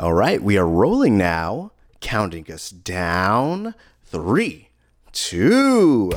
[0.00, 3.74] All right, we are rolling now, counting us down.
[4.04, 4.68] Three,
[5.10, 6.12] two.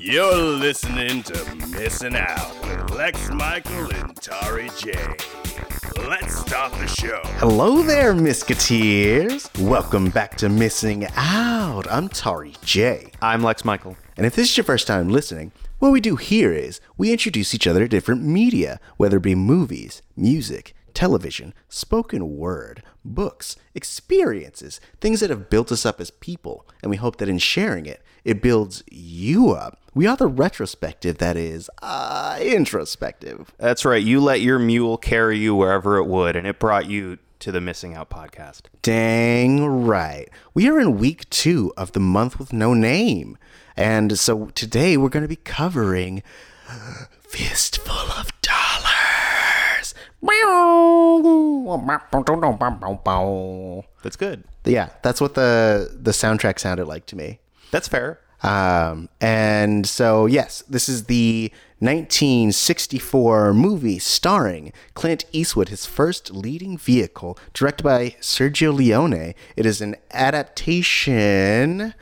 [0.00, 4.92] You're listening to Missing Out with Lex Michael and Tari J.
[5.98, 7.20] Let's start the show.
[7.36, 9.48] Hello there, Misketeers.
[9.64, 11.86] Welcome back to Missing Out.
[11.88, 13.12] I'm Tari J.
[13.22, 13.96] I'm Lex Michael.
[14.16, 17.54] And if this is your first time listening, what we do here is we introduce
[17.54, 24.80] each other to different media, whether it be movies, music, television, spoken word, books, experiences,
[25.00, 28.02] things that have built us up as people, and we hope that in sharing it,
[28.24, 29.80] it builds you up.
[29.94, 33.52] We are the retrospective that is uh, introspective.
[33.58, 34.02] That's right.
[34.02, 37.60] You let your mule carry you wherever it would, and it brought you to the
[37.60, 38.62] Missing Out podcast.
[38.82, 40.28] Dang right.
[40.54, 43.36] We are in week two of the month with no name.
[43.76, 46.22] And so today we're going to be covering
[47.22, 48.41] Fistful of.
[54.02, 54.44] That's good.
[54.64, 57.40] Yeah, that's what the the soundtrack sounded like to me.
[57.72, 58.20] That's fair.
[58.42, 66.76] Um, and so, yes, this is the 1964 movie starring Clint Eastwood, his first leading
[66.76, 69.34] vehicle, directed by Sergio Leone.
[69.56, 71.94] It is an adaptation.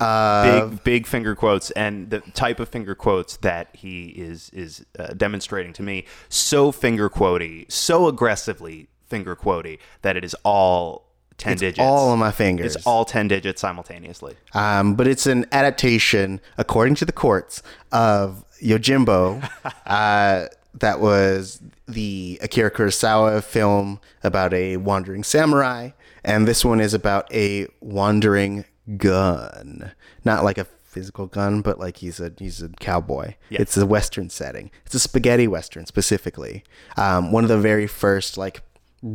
[0.00, 4.86] Of, big big finger quotes and the type of finger quotes that he is is
[4.96, 11.08] uh, demonstrating to me so finger quotey so aggressively finger quotey that it is all
[11.38, 12.76] 10 it's digits all on my fingers.
[12.76, 18.44] it's all 10 digits simultaneously Um, but it's an adaptation, according to the courts, of
[18.62, 19.48] Yojimbo.
[19.86, 25.90] uh, that was the Akira Kurosawa film about a wandering samurai,
[26.24, 28.64] and this one is about a wandering
[28.96, 29.92] gun.
[30.24, 33.34] Not like a physical gun, but like he's a he's a cowboy.
[33.50, 34.70] It's a western setting.
[34.86, 36.64] It's a spaghetti western specifically.
[36.96, 38.62] Um, one of the very first like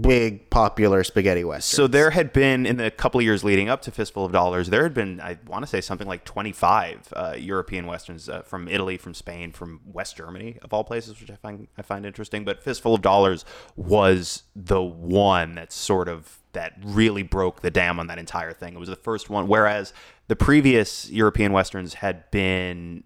[0.01, 1.75] big popular spaghetti westerns.
[1.75, 4.69] So there had been in the couple of years leading up to Fistful of Dollars,
[4.69, 8.67] there had been I want to say something like 25 uh, European westerns uh, from
[8.67, 12.45] Italy, from Spain, from West Germany of all places, which I find I find interesting.
[12.45, 13.43] But Fistful of Dollars
[13.75, 18.73] was the one that sort of that really broke the dam on that entire thing.
[18.73, 19.93] It was the first one, whereas
[20.27, 23.03] the previous European westerns had been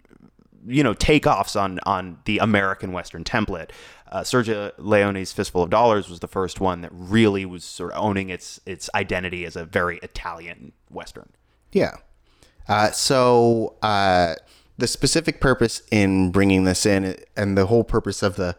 [0.66, 3.70] you know takeoffs on on the American Western template.
[4.10, 8.02] Uh, Sergio Leone's Fistful of Dollars was the first one that really was sort of
[8.02, 11.30] owning its its identity as a very Italian Western.
[11.72, 11.96] Yeah.
[12.68, 14.34] Uh, so uh,
[14.76, 18.56] the specific purpose in bringing this in, and the whole purpose of the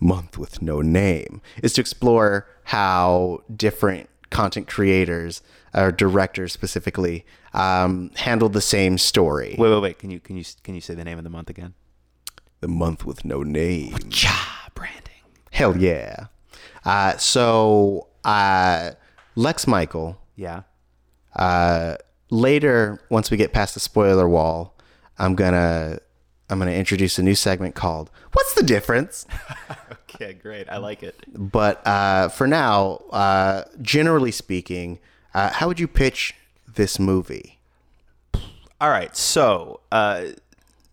[0.00, 5.42] month with no name, is to explore how different content creators
[5.74, 7.24] or directors specifically
[7.54, 9.54] um, handled the same story.
[9.58, 9.98] Wait, wait, wait.
[9.98, 11.74] Can you can you can you say the name of the month again?
[12.60, 13.96] The month with no name.
[14.10, 15.02] Cha branding.
[15.52, 16.26] Hell yeah.
[16.84, 18.92] Uh, so uh,
[19.36, 20.62] Lex Michael Yeah.
[21.36, 21.96] uh,
[22.30, 24.76] later, once we get past the spoiler wall,
[25.18, 25.98] I'm gonna
[26.50, 29.26] I'm gonna introduce a new segment called "What's the Difference."
[30.20, 30.68] Okay, great.
[30.68, 31.14] I like it.
[31.32, 34.98] But uh, for now, uh, generally speaking,
[35.34, 36.34] uh, how would you pitch
[36.66, 37.58] this movie?
[38.80, 39.14] All right.
[39.16, 40.24] So, uh,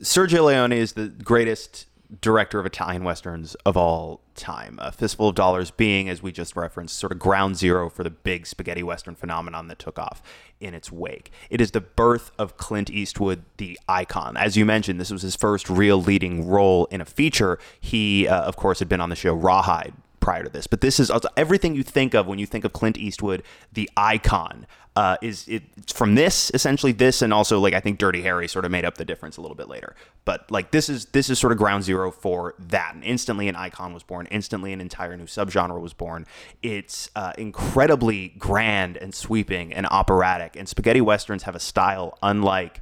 [0.01, 1.87] Sergio Leone is the greatest
[2.21, 4.77] director of Italian westerns of all time.
[4.81, 8.09] A Fistful of Dollars being, as we just referenced, sort of ground zero for the
[8.09, 10.21] big spaghetti western phenomenon that took off
[10.59, 11.31] in its wake.
[11.49, 14.37] It is the birth of Clint Eastwood, the icon.
[14.37, 17.59] As you mentioned, this was his first real leading role in a feature.
[17.79, 19.93] He, uh, of course, had been on the show Rawhide
[20.25, 20.65] prior to this.
[20.65, 24.65] But this is everything you think of when you think of Clint Eastwood, the icon.
[24.95, 25.61] Uh, is it
[25.93, 28.95] from this essentially this and also like I think Dirty Harry sort of made up
[28.95, 29.95] the difference a little bit later.
[30.23, 32.95] But like this is this is sort of ground zero for that.
[32.95, 34.25] And instantly an icon was born.
[34.31, 36.25] Instantly an entire new subgenre was born.
[36.63, 40.55] It's uh, incredibly grand and sweeping and operatic.
[40.55, 42.81] And spaghetti westerns have a style unlike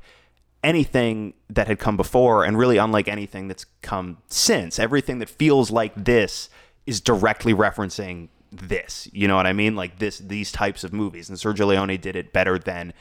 [0.63, 4.79] anything that had come before and really unlike anything that's come since.
[4.79, 6.49] Everything that feels like this
[6.85, 9.07] is directly referencing this.
[9.11, 9.75] You know what I mean?
[9.75, 11.29] Like this, these types of movies.
[11.29, 12.93] And Sergio Leone did it better than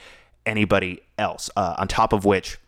[0.46, 1.50] anybody else.
[1.56, 2.58] Uh, on top of which,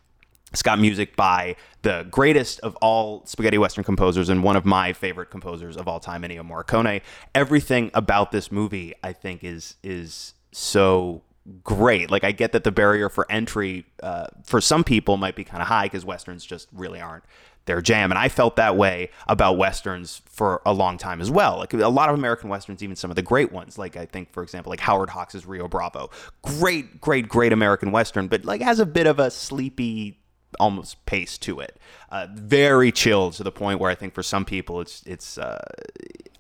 [0.53, 4.93] it's got music by the greatest of all spaghetti western composers and one of my
[4.93, 7.03] favorite composers of all time, Ennio Morricone.
[7.35, 11.23] Everything about this movie, I think, is is so
[11.65, 12.09] great.
[12.09, 15.61] Like I get that the barrier for entry uh, for some people might be kind
[15.61, 17.25] of high because westerns just really aren't
[17.67, 18.11] their jam.
[18.11, 21.59] And I felt that way about westerns for a long time as well.
[21.59, 24.33] Like a lot of American westerns, even some of the great ones, like I think,
[24.33, 26.11] for example, like Howard Hawks' Rio Bravo,
[26.43, 30.21] great, great, great American western, but like has a bit of a sleepy
[30.61, 31.79] almost pace to it.
[32.11, 35.65] Uh, very chill to the point where I think for some people it's it's uh,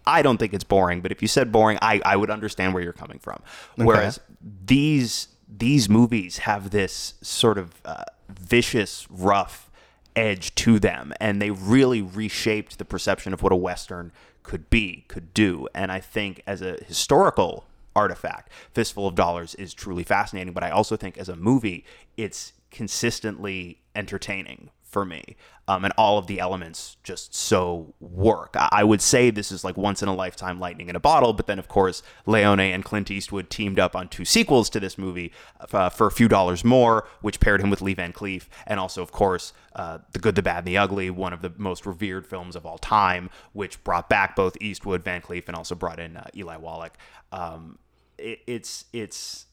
[0.06, 2.82] I don't think it's boring, but if you said boring, I, I would understand where
[2.82, 3.40] you're coming from.
[3.76, 9.70] Whereas these these movies have this sort of uh, vicious, rough
[10.16, 14.12] edge to them, and they really reshaped the perception of what a western
[14.42, 15.68] could be, could do.
[15.74, 17.66] And I think as a historical
[17.96, 20.52] artifact, Fistful of Dollars is truly fascinating.
[20.52, 21.84] But I also think as a movie,
[22.16, 25.36] it's consistently entertaining for me.
[25.66, 28.54] Um, and all of the elements just so work.
[28.54, 31.32] I, I would say this is like once in a lifetime lightning in a bottle,
[31.32, 34.96] but then of course Leone and Clint Eastwood teamed up on two sequels to this
[34.96, 35.32] movie
[35.72, 39.02] uh, for a few dollars more, which paired him with Lee Van Cleef, and also
[39.02, 42.26] of course uh, The Good, the Bad, and the Ugly, one of the most revered
[42.26, 46.16] films of all time, which brought back both Eastwood, Van Cleef, and also brought in
[46.16, 46.96] uh, Eli Wallach.
[47.32, 47.78] Um,
[48.16, 49.46] it, it's it's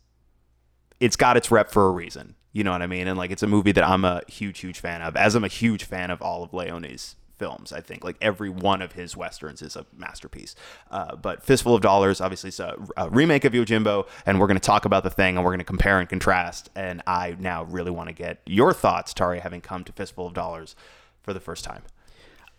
[0.99, 2.35] it's got its rep for a reason.
[2.53, 3.07] You know what I mean?
[3.07, 5.49] And like it's a movie that I'm a huge, huge fan of, as I'm a
[5.49, 7.73] huge fan of all of Leone's films.
[7.73, 10.53] I think like every one of his westerns is a masterpiece.
[10.91, 14.59] Uh, but Fistful of Dollars, obviously, is a, a remake of Yojimbo, and we're going
[14.59, 16.69] to talk about the thing, and we're going to compare and contrast.
[16.75, 20.33] And I now really want to get your thoughts, Tari, having come to Fistful of
[20.33, 20.75] Dollars
[21.23, 21.81] for the first time.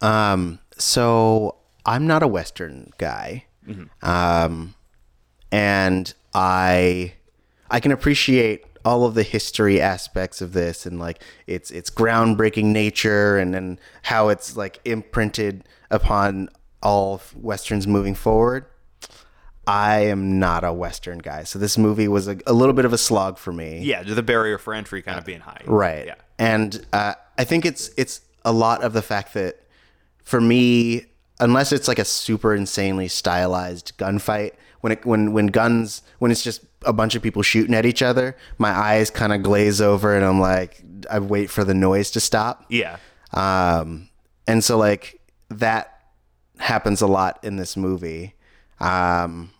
[0.00, 1.56] Um, so
[1.86, 3.44] I'm not a Western guy.
[4.02, 4.74] Um,
[5.52, 7.12] and I,
[7.70, 12.66] I can appreciate all of the history aspects of this and like its its groundbreaking
[12.66, 16.48] nature and and how it's like imprinted upon
[16.82, 18.66] all of westerns moving forward.
[19.64, 22.92] I am not a Western guy, so this movie was a, a little bit of
[22.92, 23.78] a slog for me.
[23.82, 25.62] Yeah, the barrier for entry kind of being high.
[25.66, 26.06] Right.
[26.06, 26.14] Yeah.
[26.38, 29.60] And uh, I think it's it's a lot of the fact that
[30.24, 31.06] for me,
[31.38, 34.52] unless it's like a super insanely stylized gunfight,
[34.82, 38.02] when it when when guns when it's just a bunch of people shooting at each
[38.02, 42.10] other, my eyes kind of glaze over and I'm like I wait for the noise
[42.12, 42.66] to stop.
[42.68, 42.98] Yeah.
[43.32, 44.10] Um,
[44.46, 46.02] and so like that
[46.58, 48.34] happens a lot in this movie.
[48.80, 49.50] Um,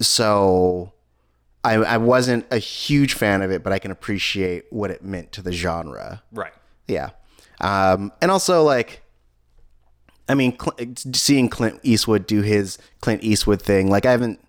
[0.00, 0.92] so
[1.62, 5.32] I, I wasn't a huge fan of it, but I can appreciate what it meant
[5.32, 6.22] to the genre.
[6.32, 6.52] Right.
[6.86, 7.10] Yeah.
[7.60, 9.02] Um, and also like,
[10.28, 14.40] I mean, Cl- seeing Clint Eastwood do his Clint Eastwood thing, like I haven't,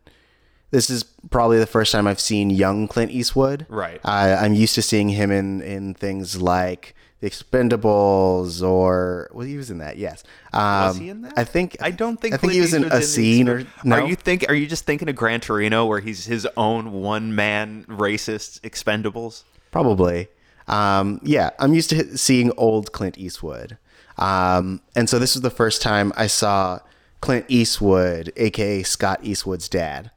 [0.72, 3.66] this is probably the first time I've seen young Clint Eastwood.
[3.70, 4.00] Right.
[4.04, 9.58] I, I'm used to seeing him in, in things like The Expendables or, well, he
[9.58, 10.24] was in that, yes.
[10.54, 11.34] Um, Was he in that?
[11.38, 13.98] I think, I don't think I think he Clint was in a scene or, no.
[13.98, 14.46] Are you think?
[14.50, 19.44] Are you just thinking of Gran Torino, where he's his own one man racist Expendables?
[19.72, 20.28] Probably.
[20.68, 23.78] Um, yeah, I'm used to seeing old Clint Eastwood.
[24.18, 26.80] Um, and so this was the first time I saw
[27.22, 30.12] Clint Eastwood, aka Scott Eastwood's dad,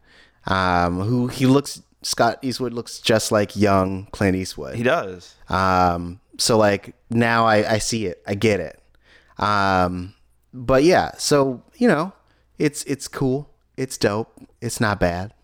[0.49, 4.75] um, who he looks, Scott Eastwood looks just like young Clint Eastwood.
[4.75, 5.37] He does.
[5.49, 8.83] Um, so like now I, I see it, I get it.
[9.39, 10.15] Um,
[10.53, 12.13] but yeah, so you know,
[12.59, 15.35] it's it's cool, it's dope, it's not bad.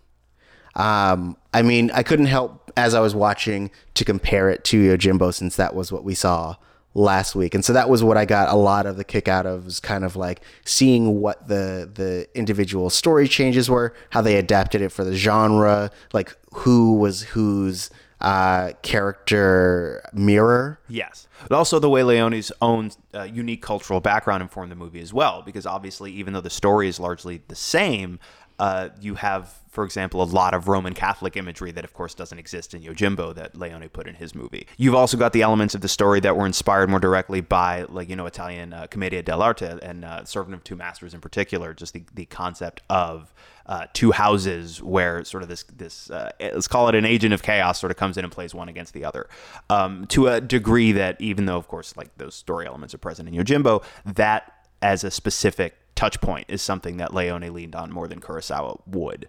[0.75, 5.33] Um, I mean, I couldn't help as I was watching to compare it to Yojimbo
[5.33, 6.57] since that was what we saw
[6.95, 9.47] last week, and so that was what I got a lot of the kick out
[9.47, 14.37] of was kind of like seeing what the the individual story changes were, how they
[14.37, 20.81] adapted it for the genre, like who was whose uh, character mirror.
[20.89, 21.29] Yes.
[21.49, 25.43] But also the way Leone's own uh, unique cultural background informed the movie as well,
[25.43, 28.19] because obviously, even though the story is largely the same,
[28.59, 32.39] uh, you have, for example, a lot of Roman Catholic imagery that, of course, doesn't
[32.39, 34.67] exist in Yojimbo that Leone put in his movie.
[34.77, 38.09] You've also got the elements of the story that were inspired more directly by, like,
[38.09, 41.95] you know, Italian uh, Commedia dell'arte and uh, Servant of Two Masters in particular, just
[41.95, 43.33] the, the concept of
[43.67, 47.43] uh, two houses where sort of this this uh, let's call it an agent of
[47.43, 49.27] chaos sort of comes in and plays one against the other
[49.71, 53.27] um, to a degree that even though of course like those story elements are present
[53.27, 58.09] in Yojimbo that as a specific touch point is something that Leone leaned on more
[58.09, 59.29] than Kurosawa would.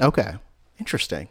[0.00, 0.34] Okay,
[0.78, 1.28] interesting.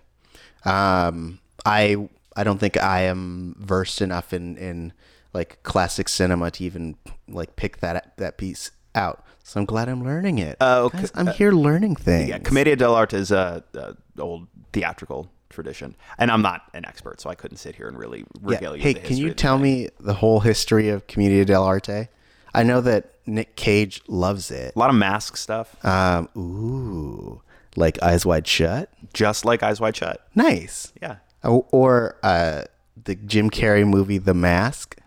[0.63, 4.93] Um, I I don't think I am versed enough in in
[5.33, 6.95] like classic cinema to even
[7.27, 9.23] like pick that that piece out.
[9.43, 10.57] So I'm glad I'm learning it.
[10.59, 10.99] Uh, okay.
[10.99, 12.29] Guys, I'm here learning things.
[12.29, 17.29] Yeah, Commedia dell'arte is a, a old theatrical tradition, and I'm not an expert, so
[17.29, 18.25] I couldn't sit here and really Yeah.
[18.41, 18.81] regale you.
[18.81, 19.63] Hey, can you tell thing.
[19.83, 22.07] me the whole history of Commedia dell'arte?
[22.55, 24.75] I know that Nick Cage loves it.
[24.75, 27.41] a lot of mask stuff, Um, ooh,
[27.75, 28.89] like Eyes Wide Shut.
[29.13, 30.25] just like Eyes Wide Shut.
[30.35, 30.93] Nice.
[31.01, 32.63] Yeah, or uh,
[33.03, 34.97] the Jim Carrey movie The Mask.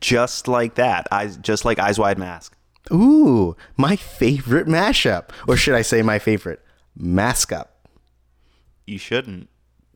[0.00, 1.06] just like that.
[1.10, 2.56] Eyes, just like Eyes Wide Mask.
[2.92, 5.30] Ooh, my favorite mashup.
[5.48, 6.60] Or should I say my favorite
[6.96, 7.88] mask up?
[8.86, 9.48] You shouldn't.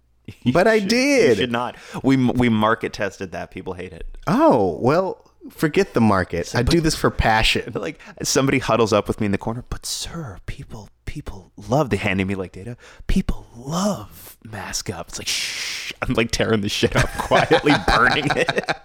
[0.53, 0.89] but I did.
[0.89, 1.37] You did.
[1.39, 1.77] should not.
[2.03, 3.51] We we market tested that.
[3.53, 4.07] People hate it.
[4.27, 6.55] Oh, well, forget the market.
[6.55, 7.73] I do this for passion.
[7.81, 9.65] Like somebody huddles up with me in the corner.
[9.71, 11.91] But sir, people people love.
[11.91, 12.77] They handing me like data.
[13.07, 15.09] People love mask up.
[15.09, 15.93] It's like shh.
[16.03, 18.69] I'm like tearing the shit up quietly, burning it.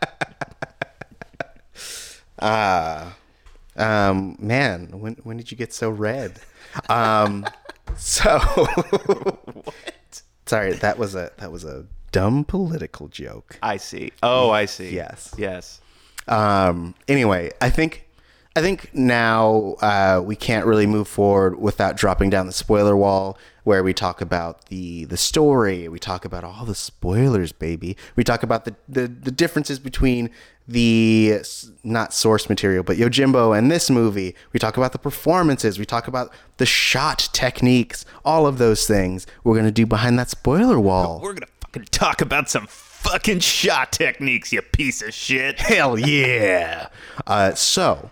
[2.40, 3.16] Ah,
[3.78, 6.40] Um, man, when when did you get so red?
[6.90, 7.46] Um,
[7.98, 10.22] so what?
[10.46, 13.58] sorry, that was a that was a dumb political joke.
[13.64, 14.12] I see.
[14.24, 14.94] Oh, I see.
[14.94, 15.34] Yes.
[15.38, 15.82] Yes.
[16.28, 18.06] Um, anyway, I think
[18.58, 23.38] I think now uh, we can't really move forward without dropping down the spoiler wall,
[23.66, 25.90] where we talk about the the story.
[25.90, 27.98] We talk about all the spoilers, baby.
[28.16, 30.30] We talk about the the, the differences between
[30.68, 31.42] the
[31.84, 34.36] not source material, but Yojimbo and this movie.
[34.54, 35.78] We talk about the performances.
[35.78, 38.06] We talk about the shot techniques.
[38.24, 41.20] All of those things we're gonna do behind that spoiler wall.
[41.22, 42.68] We're gonna fucking talk about some
[43.06, 45.60] fucking shot techniques, you piece of shit.
[45.60, 46.90] Hell yeah!
[47.28, 48.12] Uh, so,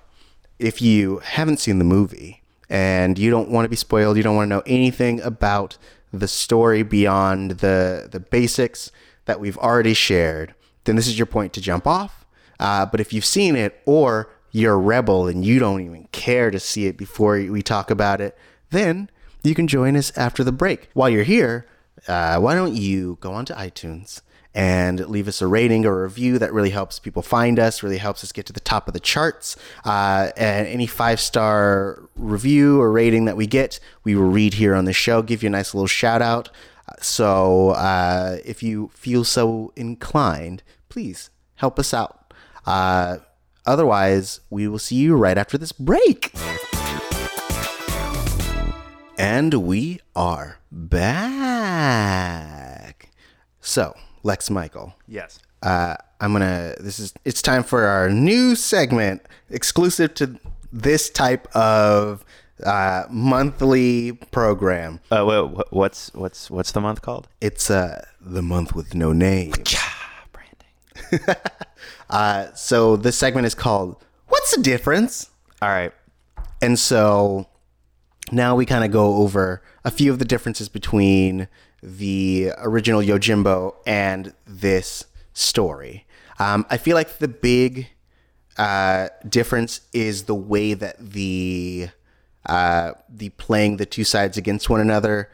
[0.60, 4.36] if you haven't seen the movie and you don't want to be spoiled, you don't
[4.36, 5.78] want to know anything about
[6.12, 8.92] the story beyond the the basics
[9.26, 12.26] that we've already shared, then this is your point to jump off.
[12.60, 16.52] Uh, but if you've seen it, or you're a rebel and you don't even care
[16.52, 18.38] to see it before we talk about it,
[18.70, 19.10] then
[19.44, 20.90] you can join us after the break.
[20.94, 21.66] While you're here,
[22.08, 24.22] uh, why don't you go onto iTunes
[24.56, 27.98] and leave us a rating or a review that really helps people find us, really
[27.98, 29.56] helps us get to the top of the charts.
[29.84, 34.76] Uh, and any five star review or rating that we get, we will read here
[34.76, 36.50] on the show, give you a nice little shout out.
[37.02, 42.34] So uh, if you feel so inclined, please help us out.
[42.66, 43.18] Uh,
[43.66, 46.34] otherwise, we will see you right after this break.
[49.18, 51.84] And we are back.
[53.62, 55.40] So, Lex Michael, Yes.
[55.62, 56.76] uh, I'm gonna.
[56.80, 57.14] This is.
[57.26, 60.40] It's time for our new segment, exclusive to
[60.72, 62.24] this type of
[62.66, 65.02] uh, monthly program.
[65.12, 67.28] Uh, wha- wha- what's what's what's the month called?
[67.42, 69.54] It's uh, the month with no name.
[70.32, 71.36] Branding.
[72.10, 73.96] Uh, so this segment is called
[74.28, 75.30] "What's the Difference?"
[75.62, 75.92] All right.
[76.62, 77.48] And so
[78.32, 81.48] now we kind of go over a few of the differences between
[81.84, 86.06] the original Yojimbo and this story.
[86.40, 87.90] Um, I feel like the big
[88.58, 91.90] uh, difference is the way that the
[92.46, 95.30] uh, the playing the two sides against one another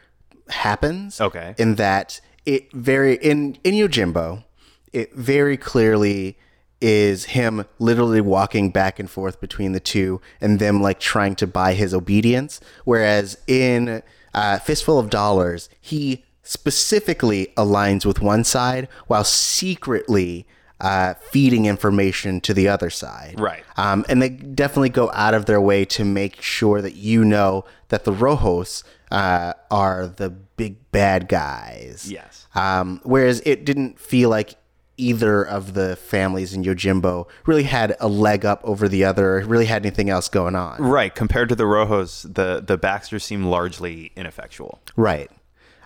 [0.50, 1.22] happens.
[1.22, 1.53] Okay.
[1.58, 4.44] In that it very in in Yojimbo,
[4.91, 6.38] it very clearly
[6.82, 11.46] is him literally walking back and forth between the two and them like trying to
[11.46, 12.62] buy his obedience.
[12.86, 14.01] Whereas in
[14.34, 20.48] uh, Fistful of Dollars, he specifically aligns with one side while secretly
[20.82, 23.39] uh, feeding information to the other side.
[23.39, 23.63] Right.
[23.77, 27.65] Um, and they definitely go out of their way to make sure that you know
[27.89, 32.08] that the Rojos uh, are the big bad guys.
[32.12, 32.48] Yes.
[32.56, 34.56] Um, whereas it didn't feel like
[34.98, 39.46] either of the families in Yojimbo really had a leg up over the other, or
[39.46, 40.82] really had anything else going on.
[40.82, 41.13] Right.
[41.13, 44.79] Compared to the Rojos, the the Baxters seem largely ineffectual.
[44.96, 45.29] Right.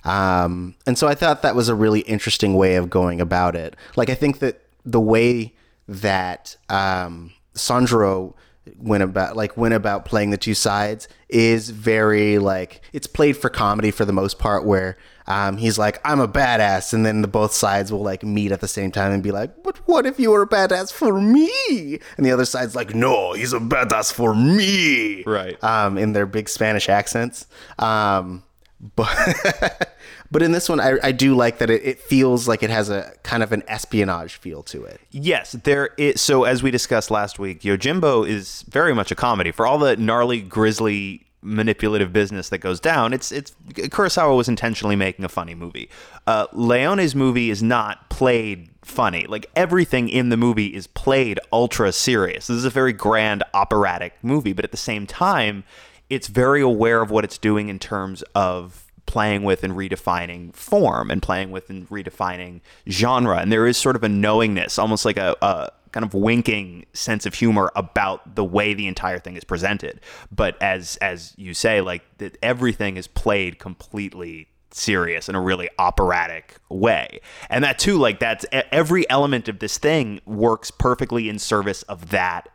[0.03, 3.75] Um, and so I thought that was a really interesting way of going about it.
[3.95, 5.53] Like, I think that the way
[5.88, 8.36] that um, Sandro
[8.77, 13.50] went about, like, went about playing the two sides is very like it's played for
[13.50, 14.65] comedy for the most part.
[14.65, 18.51] Where um, he's like, "I'm a badass," and then the both sides will like meet
[18.51, 21.19] at the same time and be like, "But what if you were a badass for
[21.19, 25.62] me?" And the other side's like, "No, he's a badass for me." Right.
[25.63, 27.48] um, in their big Spanish accents.
[27.79, 28.43] Um,
[28.95, 29.92] but
[30.34, 32.90] but in this one, I, I do like that it, it feels like it has
[32.90, 35.00] a kind of an espionage feel to it.
[35.12, 36.20] Yes, there is.
[36.20, 39.52] So as we discussed last week, Yojimbo is very much a comedy.
[39.52, 44.96] For all the gnarly, grisly, manipulative business that goes down, it's it's Kurosawa was intentionally
[44.96, 45.88] making a funny movie.
[46.25, 49.28] Uh, Leone's movie is not played funny.
[49.28, 52.48] Like everything in the movie is played ultra serious.
[52.48, 55.63] This is a very grand operatic movie, but at the same time,
[56.10, 61.12] it's very aware of what it's doing in terms of playing with and redefining form
[61.12, 63.38] and playing with and redefining genre.
[63.38, 67.25] And there is sort of a knowingness, almost like a, a kind of winking sense
[67.25, 70.01] of humor about the way the entire thing is presented.
[70.31, 75.69] But as as you say, like that everything is played completely serious in a really
[75.77, 77.19] operatic way.
[77.50, 82.10] And that too, like that's every element of this thing works perfectly in service of
[82.10, 82.50] that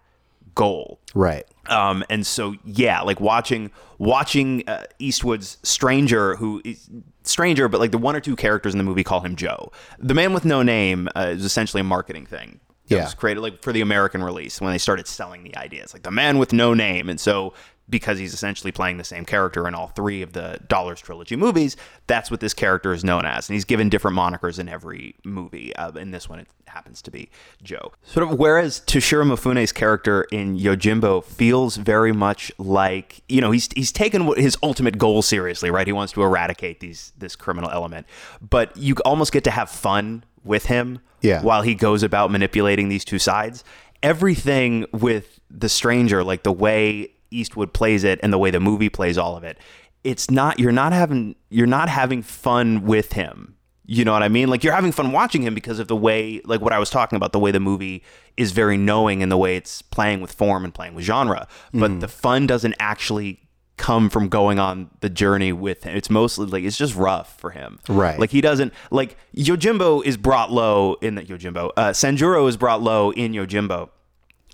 [0.59, 1.01] goal.
[1.15, 1.47] Right.
[1.71, 6.91] Um, and so yeah, like watching watching uh, Eastwood's Stranger, who is
[7.23, 9.71] Stranger, but like the one or two characters in the movie call him Joe.
[9.99, 12.61] The Man with No Name uh, is essentially a marketing thing.
[12.89, 13.05] It Yeah.
[13.05, 16.11] was created like for the American release when they started selling the ideas, like the
[16.11, 17.53] Man with No Name, and so
[17.91, 21.77] because he's essentially playing the same character in all three of the Dollars trilogy movies,
[22.07, 25.75] that's what this character is known as, and he's given different monikers in every movie.
[25.77, 27.31] Uh, in this one, it happens to be
[27.63, 27.93] Joe.
[28.03, 33.69] Sort of, whereas Toshiro Mifune's character in Yojimbo feels very much like you know he's
[33.75, 35.87] he's taken what- his ultimate goal seriously, right?
[35.87, 38.07] He wants to eradicate these this criminal element,
[38.47, 41.43] but you almost get to have fun with him Yeah.
[41.43, 43.65] while he goes about manipulating these two sides.
[44.03, 48.89] Everything with the stranger, like the way Eastwood plays it and the way the movie
[48.89, 49.59] plays all of it,
[50.05, 53.55] it's not you're not having you're not having fun with him.
[53.91, 54.49] You know what I mean?
[54.49, 57.17] Like you're having fun watching him because of the way like what I was talking
[57.17, 58.05] about, the way the movie
[58.37, 61.49] is very knowing and the way it's playing with form and playing with genre.
[61.73, 65.97] But the fun doesn't actually come from going on the journey with him.
[65.97, 67.79] It's mostly like it's just rough for him.
[67.89, 68.19] Right.
[68.19, 71.71] Like he doesn't like Yojimbo is brought low in the Yojimbo.
[71.77, 73.89] Uh, Sanjuro is brought low in Yojimbo.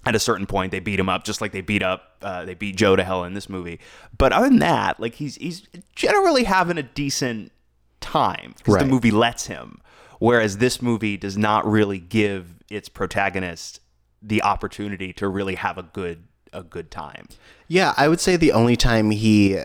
[0.06, 2.54] At a certain point, they beat him up just like they beat up uh, they
[2.54, 3.80] beat Joe to hell in this movie.
[4.16, 7.52] But other than that, like he's he's generally having a decent
[8.00, 9.80] time because the movie lets him.
[10.18, 13.80] Whereas this movie does not really give its protagonist
[14.22, 17.28] the opportunity to really have a good a good time.
[17.68, 19.60] Yeah, I would say the only time he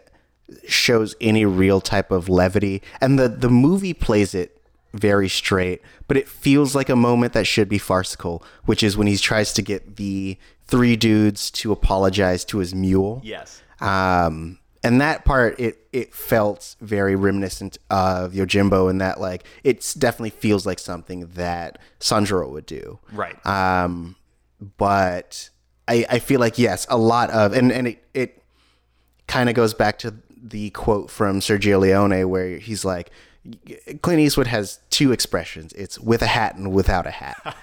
[0.67, 4.58] shows any real type of levity, and the the movie plays it
[4.93, 9.07] very straight, but it feels like a moment that should be farcical, which is when
[9.07, 13.21] he tries to get the three dudes to apologize to his mule.
[13.23, 13.61] Yes.
[13.81, 19.93] Um, and that part, it it felt very reminiscent of Yojimbo in that, like, it
[19.97, 22.99] definitely feels like something that Sanjuro would do.
[23.11, 23.43] Right.
[23.45, 24.15] Um,
[24.77, 25.49] but
[25.87, 28.43] I, I feel like yes, a lot of and and it it
[29.27, 33.11] kind of goes back to the quote from Sergio Leone where he's like,
[34.01, 37.55] Clint Eastwood has two expressions: it's with a hat and without a hat.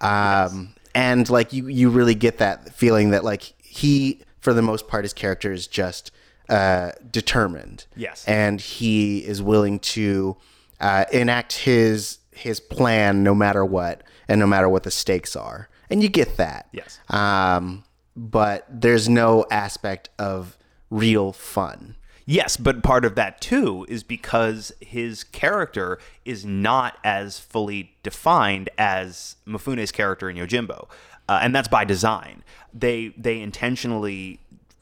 [0.00, 4.88] um, and like you you really get that feeling that like he, for the most
[4.88, 6.10] part, his character is just
[6.48, 7.86] uh, determined.
[7.96, 8.24] Yes.
[8.26, 10.36] and he is willing to
[10.80, 15.70] uh, enact his his plan no matter what and no matter what the stakes are
[15.88, 17.00] and you get that Yes.
[17.08, 17.82] um,
[18.14, 20.58] but there's no aspect of
[20.90, 21.96] real fun
[22.28, 28.68] Yes, but part of that too is because his character is not as fully defined
[28.76, 30.88] as Mifune's character in Yojimbo,
[31.28, 32.42] uh, and that's by design.
[32.74, 34.40] They they intentionally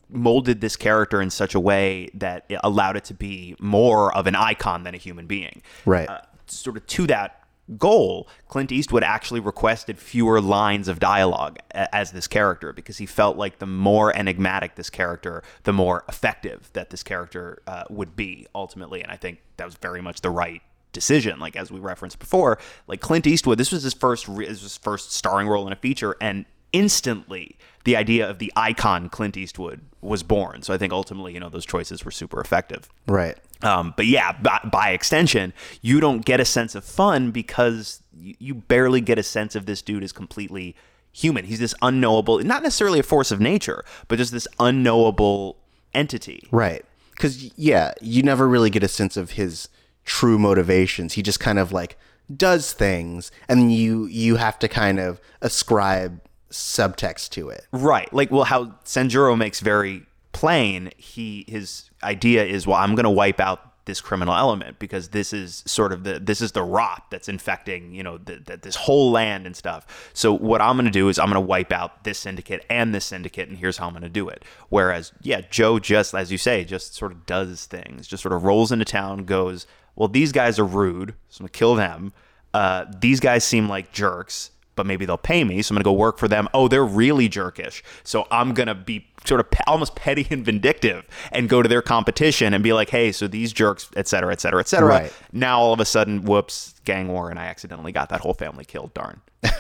[0.08, 4.26] molded this character in such a way that it allowed it to be more of
[4.26, 5.60] an icon than a human being.
[5.84, 6.08] Right.
[6.08, 7.43] Uh, sort of to that
[7.78, 13.36] goal, Clint Eastwood actually requested fewer lines of dialogue as this character because he felt
[13.36, 18.46] like the more enigmatic this character, the more effective that this character uh, would be
[18.54, 19.02] ultimately.
[19.02, 21.38] And I think that was very much the right decision.
[21.40, 24.72] Like as we referenced before, like Clint Eastwood, this was his first re- this was
[24.72, 29.36] his first starring role in a feature, and instantly the idea of the icon Clint
[29.36, 30.62] Eastwood was born.
[30.62, 32.88] So I think ultimately, you know, those choices were super effective.
[33.06, 38.02] right Um, but yeah, by, by extension, you don't get a sense of fun because
[38.12, 40.74] you, you barely get a sense of this dude is completely
[41.12, 41.44] human.
[41.44, 45.56] He's this unknowable, not necessarily a force of nature, but just this unknowable
[45.94, 46.48] entity.
[46.50, 46.84] right
[47.14, 49.68] because yeah you never really get a sense of his
[50.04, 51.96] true motivations he just kind of like
[52.34, 56.20] does things and you you have to kind of ascribe
[56.54, 58.12] subtext to it Right.
[58.12, 63.10] Like, well, how Sanjuro makes very plain, he his idea is, well, I'm going to
[63.10, 67.02] wipe out this criminal element because this is sort of the this is the rot
[67.10, 70.10] that's infecting you know the, the, this whole land and stuff.
[70.14, 72.94] So what I'm going to do is I'm going to wipe out this syndicate and
[72.94, 74.44] this syndicate, and here's how I'm going to do it.
[74.68, 78.44] Whereas, yeah, Joe just as you say, just sort of does things, just sort of
[78.44, 82.12] rolls into town, goes, well, these guys are rude, so I'm gonna kill them.
[82.52, 85.92] Uh, these guys seem like jerks but maybe they'll pay me, so I'm gonna go
[85.92, 86.48] work for them.
[86.54, 91.48] Oh, they're really jerkish, so I'm gonna be sort of almost petty and vindictive and
[91.48, 94.60] go to their competition and be like, hey, so these jerks, et cetera, et cetera,
[94.60, 94.88] et cetera.
[94.88, 95.12] Right.
[95.32, 98.64] Now all of a sudden, whoops, gang war, and I accidentally got that whole family
[98.64, 98.92] killed.
[98.94, 99.20] Darn.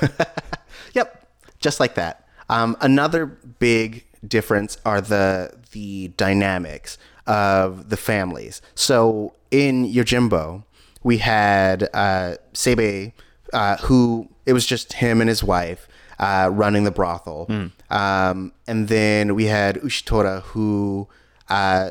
[0.94, 1.26] Yep,
[1.60, 2.26] just like that.
[2.48, 8.62] Um, another big difference are the the dynamics of the families.
[8.74, 10.64] So in Yojimbo,
[11.02, 13.12] we had uh, Seibei,
[13.52, 17.46] uh, who it was just him and his wife uh, running the brothel,
[17.90, 21.08] um, and then we had Ushitora, who
[21.48, 21.90] uh,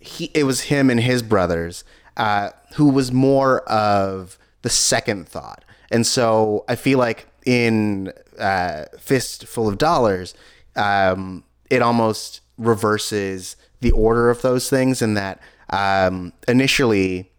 [0.00, 1.84] he it was him and his brothers,
[2.16, 5.64] uh, who was more of the second thought.
[5.90, 10.34] And so I feel like in uh, Fistful of Dollars,
[10.76, 17.31] um, it almost reverses the order of those things in that um, initially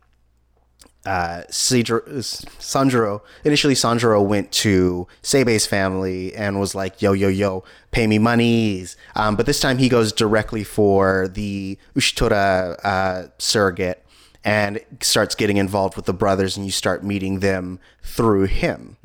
[1.05, 8.07] uh, Sanjuro initially Sanjuro went to Seibei's family and was like, "Yo, yo, yo, pay
[8.07, 14.05] me monies." Um, but this time he goes directly for the Ushitora uh, surrogate
[14.45, 18.97] and starts getting involved with the brothers, and you start meeting them through him,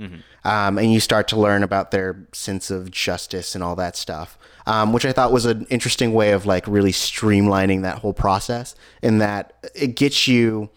[0.45, 4.39] um, and you start to learn about their sense of justice and all that stuff.
[4.67, 8.75] Um, which I thought was an interesting way of like really streamlining that whole process,
[9.03, 10.69] in that it gets you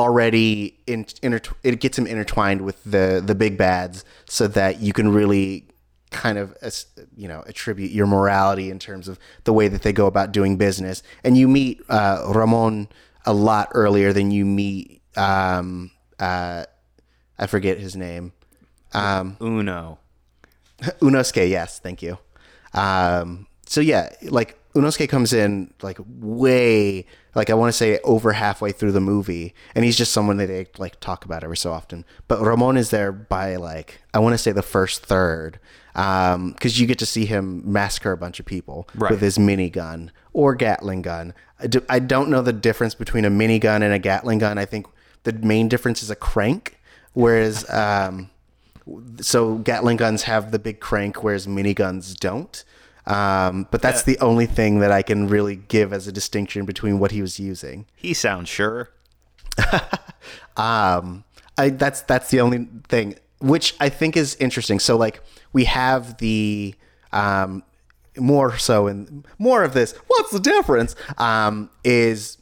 [0.00, 4.92] already in, intertw- it gets him intertwined with the the big bads so that you
[4.92, 5.66] can really
[6.10, 6.56] kind of
[7.16, 10.56] you know attribute your morality in terms of the way that they go about doing
[10.56, 12.88] business and you meet uh, Ramon
[13.26, 16.64] a lot earlier than you meet um, uh,
[17.38, 18.32] I forget his name
[18.92, 19.98] um, Uno.
[20.80, 22.18] Unosuke, yes, thank you.
[22.72, 27.04] Um, so yeah, like Unosuke comes in like way,
[27.34, 30.46] like I want to say over halfway through the movie, and he's just someone that
[30.46, 32.04] they like talk about every so often.
[32.28, 35.58] But Ramon is there by like I want to say the first third,
[35.92, 39.10] because you get to see him massacre a bunch of people Right.
[39.10, 41.34] with his minigun or Gatling gun.
[41.58, 44.56] I, do, I don't know the difference between a minigun and a Gatling gun.
[44.56, 44.86] I think
[45.24, 46.78] the main difference is a crank,
[47.12, 47.68] whereas.
[47.70, 48.30] Um,
[49.20, 52.64] so Gatling guns have the big crank, whereas miniguns don't.
[53.06, 56.98] Um, but that's the only thing that I can really give as a distinction between
[56.98, 57.86] what he was using.
[57.96, 58.90] He sounds sure.
[60.56, 61.24] Um,
[61.56, 64.78] I that's that's the only thing, which I think is interesting.
[64.78, 66.74] So like we have the
[67.12, 67.62] um,
[68.16, 69.94] more so and more of this.
[70.06, 70.94] What's the difference?
[71.18, 72.38] Um, is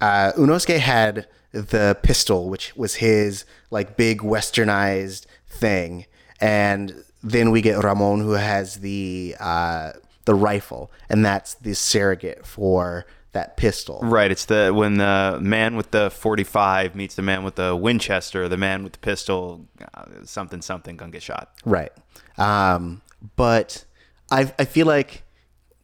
[0.00, 6.06] uh, Unosuke had the pistol, which was his like big westernized thing,
[6.40, 9.92] and then we get Ramon, who has the uh,
[10.24, 14.00] the rifle, and that's the surrogate for that pistol.
[14.02, 14.30] Right.
[14.30, 18.56] It's the when the man with the 45 meets the man with the Winchester, the
[18.56, 21.52] man with the pistol, uh, something something gonna get shot.
[21.64, 21.92] Right.
[22.38, 23.02] Um,
[23.36, 23.84] but
[24.30, 25.22] I I feel like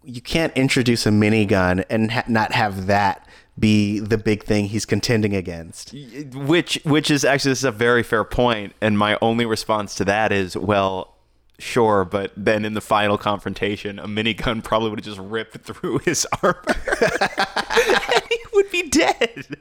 [0.03, 4.85] you can't introduce a minigun and ha- not have that be the big thing he's
[4.85, 5.95] contending against.
[6.35, 10.05] Which which is actually this is a very fair point, and my only response to
[10.05, 11.16] that is, well,
[11.59, 15.99] sure, but then in the final confrontation, a minigun probably would have just ripped through
[16.05, 19.59] his armor, and he would be dead.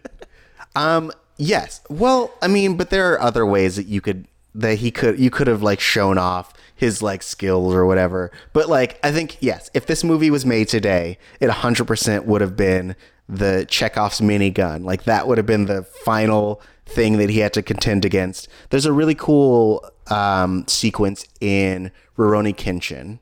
[0.75, 1.81] Um, yes.
[1.89, 5.29] Well, I mean, but there are other ways that you could that he could you
[5.29, 8.31] could have like shown off his like skills or whatever.
[8.53, 12.55] But like I think yes, if this movie was made today, it 100% would have
[12.55, 12.95] been
[13.27, 14.84] the Chekhov's minigun.
[14.84, 18.47] Like that would have been the final thing that he had to contend against.
[18.69, 23.19] There's a really cool um, sequence in Rurouni Kenshin,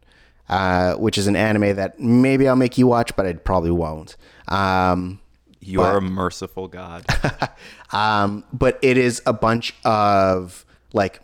[0.50, 4.16] uh, which is an anime that maybe I'll make you watch, but I probably won't.
[4.48, 5.20] Um,
[5.62, 7.06] You are a merciful God.
[7.92, 11.22] um, but it is a bunch of like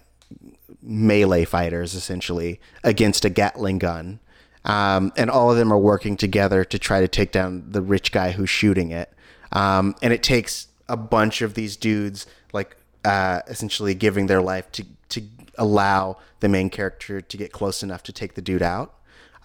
[0.82, 4.20] melee fighters essentially against a Gatling gun.
[4.66, 8.12] Um, and all of them are working together to try to take down the rich
[8.12, 9.12] guy who's shooting it.
[9.52, 14.72] Um, and it takes a bunch of these dudes like uh, essentially giving their life
[14.74, 15.24] to to
[15.60, 18.96] allow the main character to get close enough to take the dude out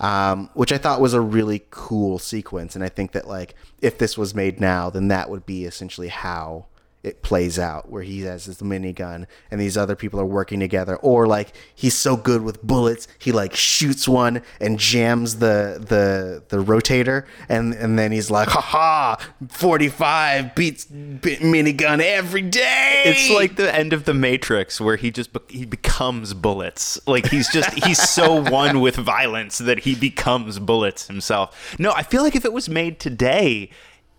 [0.00, 2.74] um, which I thought was a really cool sequence.
[2.74, 6.08] And I think that like if this was made now, then that would be essentially
[6.08, 6.66] how
[7.04, 10.96] it plays out, where he has his minigun and these other people are working together,
[10.96, 16.42] or like he's so good with bullets, he like shoots one and jams the the
[16.48, 19.16] the rotator, and and then he's like, ha ha,
[19.48, 23.02] forty five beats bi- minigun every day.
[23.04, 26.98] It's like the end of the Matrix where he just be- he becomes bullets.
[27.06, 31.76] Like he's just he's so one with violence that he becomes bullets himself.
[31.78, 33.70] No, I feel like if it was made today,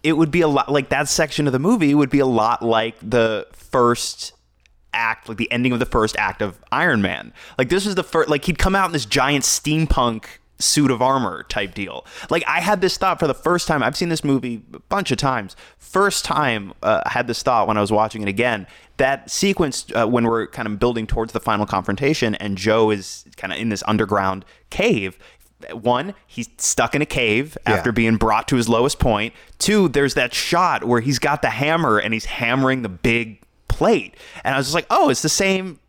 [0.06, 2.62] it would be a lot like that section of the movie would be a lot
[2.62, 4.34] like the first
[4.94, 7.34] act, like the ending of the first act of Iron Man.
[7.58, 10.26] Like this was the first like he'd come out in this giant steampunk
[10.60, 12.06] suit of armor type deal.
[12.30, 13.82] Like I had this thought for the first time.
[13.82, 15.56] I've seen this movie a bunch of times.
[15.80, 18.68] First time uh, I had this thought when I was watching it again.
[18.98, 23.26] That sequence uh, when we're kind of building towards the final confrontation and Joe is
[23.38, 25.18] kind of in this underground cave.
[25.72, 27.94] One, he's stuck in a cave after Yeah.
[27.94, 29.34] being brought to his lowest point.
[29.58, 34.16] Two, there's that shot where he's got the hammer and he's hammering the big plate.
[34.44, 35.80] And I was just like, oh, it's the same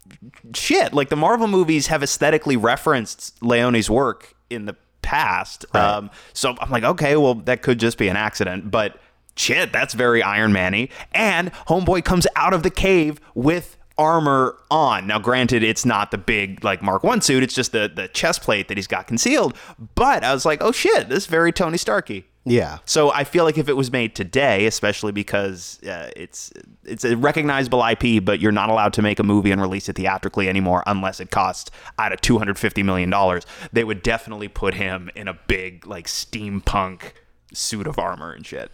[0.55, 0.93] shit.
[0.95, 5.65] Like the Marvel movies have aesthetically referenced Leone's work in the past.
[5.75, 8.71] Um, so I'm like, okay, well, that could just be an accident.
[8.71, 8.99] But
[9.37, 10.89] shit, that's very Iron Man y.
[11.13, 15.07] And Homeboy comes out of the cave with armor on.
[15.07, 18.43] Now, granted, it's not the big like Mark One suit; it's just the the chest
[18.43, 19.57] plate that he's got concealed.
[19.95, 22.25] But I was like, oh shit, this is very Tony Starky.
[22.49, 22.79] Yeah.
[22.85, 26.53] So I feel like if it was made today, especially because uh, it's
[26.85, 29.97] it's a recognizable IP, but you're not allowed to make a movie and release it
[29.97, 35.11] theatrically anymore unless it costs out of 250 million dollars, they would definitely put him
[35.17, 37.13] in a big like steampunk
[37.53, 38.71] suit of armor and shit.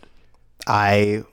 [0.66, 1.24] I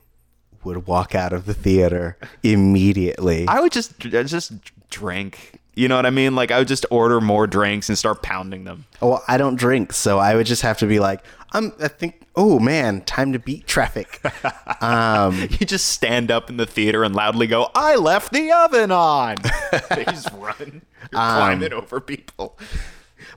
[0.64, 3.48] would walk out of the theater immediately.
[3.48, 4.52] I would just I just
[4.90, 5.60] drink.
[5.76, 6.36] You know what I mean?
[6.36, 8.86] Like I would just order more drinks and start pounding them.
[9.02, 11.72] well, I don't drink, so I would just have to be like, I'm.
[11.80, 12.16] I think.
[12.36, 14.22] Oh man, time to beat traffic.
[14.82, 18.92] um, You just stand up in the theater and loudly go, "I left the oven
[18.92, 19.38] on."
[19.90, 22.58] they just run, You're climbing over people.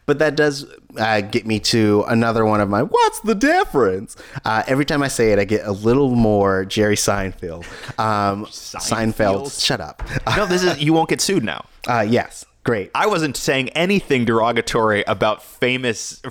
[0.06, 0.66] But that does
[0.98, 2.82] uh, get me to another one of my.
[2.82, 4.16] What's the difference?
[4.44, 7.64] Uh, every time I say it, I get a little more Jerry Seinfeld.
[7.98, 9.46] Um, Seinfeld.
[9.46, 9.64] Seinfeld?
[9.64, 10.02] Shut up.
[10.36, 11.66] No, this is you won't get sued now.
[11.86, 12.90] Uh, yes, great.
[12.94, 16.22] I wasn't saying anything derogatory about famous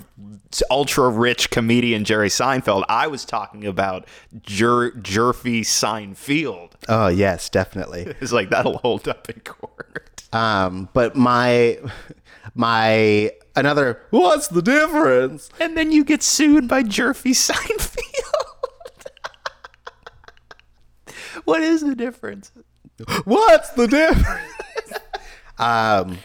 [0.69, 2.83] ultra rich comedian Jerry Seinfeld.
[2.89, 4.07] I was talking about
[4.41, 6.71] Jer- Jerfy Seinfeld.
[6.89, 8.13] Oh yes, definitely.
[8.21, 10.23] It's like that'll hold up in court.
[10.33, 11.77] Um, but my
[12.55, 14.01] my another.
[14.09, 15.49] What's the difference?
[15.59, 18.01] And then you get sued by Jerfy Seinfeld.
[21.45, 22.51] what is the difference?
[23.23, 24.51] What's the difference?
[25.57, 26.17] um,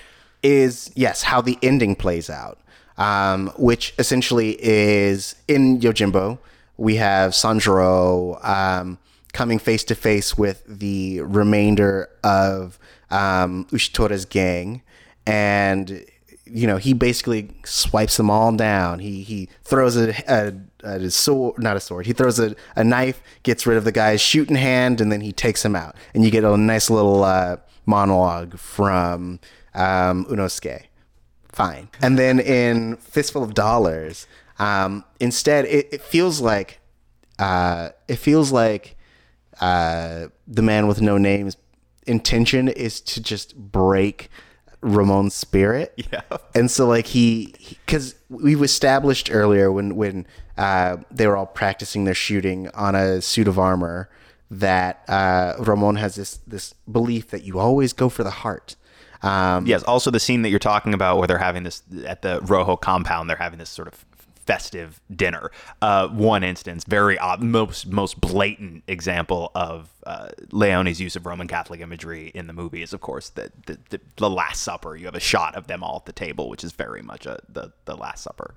[0.43, 2.61] is yes, how the ending plays out,
[2.99, 6.39] um, which essentially is in Yojimbo.
[6.77, 8.99] We have Sanjuro um,
[9.33, 12.79] coming face to face with the remainder of
[13.11, 14.83] um, Ushitora's gang,
[15.27, 16.05] and
[16.45, 19.01] you know he basically swipes them all down.
[19.01, 22.07] He he throws a, a, a sword, not a sword.
[22.07, 25.33] He throws a, a knife, gets rid of the guy's shooting hand, and then he
[25.33, 25.97] takes him out.
[26.15, 29.41] And you get a nice little uh, monologue from
[29.75, 30.85] um, Unosuke.
[31.49, 31.89] Fine.
[32.03, 34.27] And then in Fistful of Dollars,
[34.59, 36.81] um, instead it, it feels like
[37.39, 38.97] uh, it feels like
[39.61, 41.57] uh, the man with no name's
[42.07, 44.31] intention is to just break
[44.87, 45.92] Ramon's spirit.
[46.12, 46.22] Yeah.
[46.55, 52.05] And so like he, because we've established earlier when when uh, they were all practicing
[52.05, 54.09] their shooting on a suit of armor
[54.51, 58.77] that uh, Ramon has this this belief that you always go for the heart.
[59.22, 59.83] Um, Yes.
[59.83, 63.29] Also, the scene that you're talking about, where they're having this at the Rojo compound,
[63.29, 64.05] they're having this sort of
[64.47, 65.51] festive dinner.
[65.83, 71.49] Uh, one instance, very ob- most most blatant example of uh, Leone's use of Roman
[71.49, 74.97] Catholic imagery in the movie is, of course, the, the the the Last Supper.
[74.97, 77.39] You have a shot of them all at the table, which is very much a
[77.49, 78.55] the the Last Supper.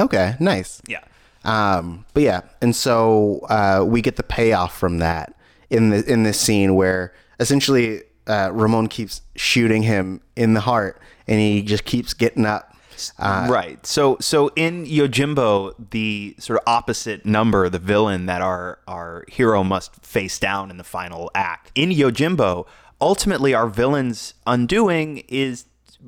[0.00, 0.80] Okay, nice.
[0.88, 1.04] Yeah.
[1.44, 5.34] Um, but yeah, and so uh, we get the payoff from that
[5.68, 11.00] in the in this scene where essentially uh, Ramon keeps shooting him in the heart,
[11.28, 12.73] and he just keeps getting up.
[13.18, 13.84] Uh, right.
[13.86, 19.64] So so in Yojimbo, the sort of opposite number, the villain that our our hero
[19.64, 21.70] must face down in the final act.
[21.74, 22.66] In Yojimbo,
[23.00, 25.66] ultimately our villain's undoing is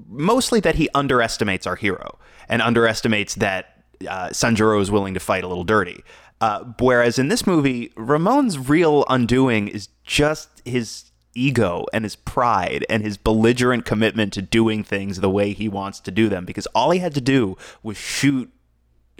[0.09, 5.45] mostly that he underestimates our hero and underestimates that uh, Sanjuro is willing to fight
[5.45, 6.05] a little dirty.
[6.41, 12.85] Uh, whereas in this movie, Ramon's real undoing is just his ego and his pride
[12.88, 16.66] and his belligerent commitment to doing things the way he wants to do them because
[16.68, 18.51] all he had to do was shoot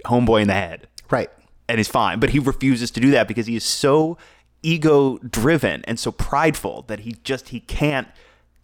[0.05, 1.29] homeboy in the head right.
[1.69, 4.17] and he's fine but he refuses to do that because he is so
[4.63, 8.07] ego driven and so prideful that he just he can't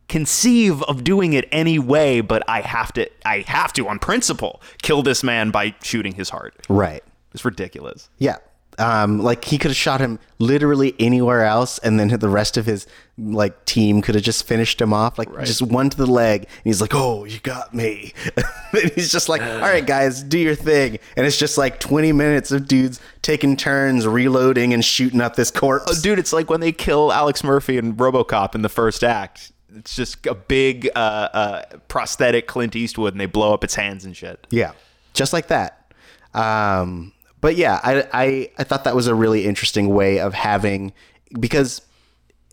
[0.10, 4.62] conceive of doing it any way but i have to i have to on principle
[4.82, 7.04] kill this man by shooting his heart Right.
[7.34, 8.38] it's ridiculous Yeah.
[8.80, 12.66] Um, like he could have shot him literally anywhere else, and then the rest of
[12.66, 16.44] his like team could have just finished him off, like just one to the leg.
[16.44, 18.14] And he's like, "Oh, you got me."
[18.74, 22.12] and he's just like, "All right, guys, do your thing." And it's just like twenty
[22.12, 25.86] minutes of dudes taking turns reloading and shooting up this corpse.
[25.88, 29.52] Oh, dude, it's like when they kill Alex Murphy in RoboCop in the first act.
[29.76, 34.06] It's just a big uh, uh, prosthetic Clint Eastwood, and they blow up its hands
[34.06, 34.46] and shit.
[34.52, 34.74] Yeah,
[35.14, 35.92] just like that.
[36.34, 40.94] Um, but yeah, I, I I thought that was a really interesting way of having
[41.38, 41.82] because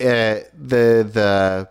[0.00, 1.68] uh, the the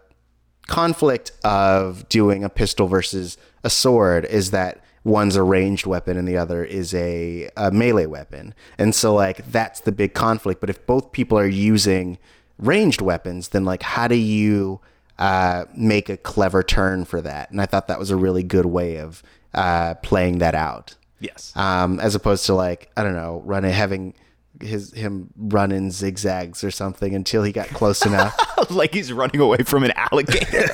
[0.68, 6.30] conflict of doing a pistol versus a sword is that one's a ranged weapon and
[6.30, 10.62] the other is a, a melee weapon, and so like that's the big conflict.
[10.62, 12.20] But if both people are using
[12.58, 14.80] ranged weapons, then like how do you
[15.18, 17.52] uh, make a clever turn for that?
[17.52, 19.22] And I thought that was a really good way of
[19.54, 21.54] uh, playing that out Yes.
[21.56, 24.14] um, as opposed to like I don't know, running having
[24.62, 28.36] his him running zigzags or something until he got close enough.
[28.70, 30.68] like he's running away from an alligator.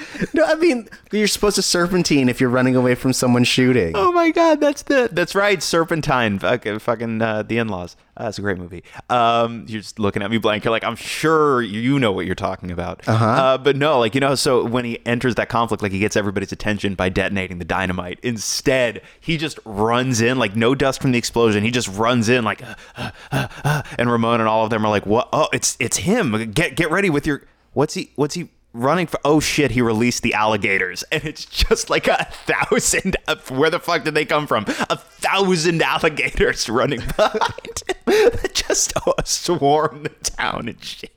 [0.32, 3.92] no, I mean you're supposed to serpentine if you're running away from someone shooting.
[3.96, 7.96] oh my god, that's the that's right, Serpentine, fucking, fucking uh, the in-laws.
[8.18, 8.82] Uh, that's a great movie.
[9.08, 10.64] Um, you're just looking at me blank.
[10.64, 13.06] You're like, I'm sure you know what you're talking about.
[13.06, 13.58] Uh-huh.
[13.62, 16.50] but no, like you know, so when he enters that conflict, like he gets everybody's
[16.50, 18.18] attention by detonating the dynamite.
[18.24, 21.62] Instead, he just runs in, like no dust from the explosion.
[21.62, 24.84] He just runs in, like, uh, uh, uh, uh, and Ramon and all of them
[24.84, 25.28] are like, what?
[25.32, 26.50] Oh, it's it's him.
[26.50, 27.44] Get get ready with your.
[27.72, 28.10] What's he?
[28.16, 28.48] What's he?
[28.74, 33.16] Running for oh shit he released the alligators and it's just like a thousand
[33.48, 38.92] where the fuck did they come from a thousand alligators running behind that just
[39.24, 41.10] swarm the town and shit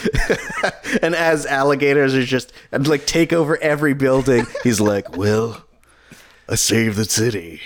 [1.02, 5.64] and as alligators are just and like take over every building, he's like, "Well,
[6.48, 7.60] I saved the city.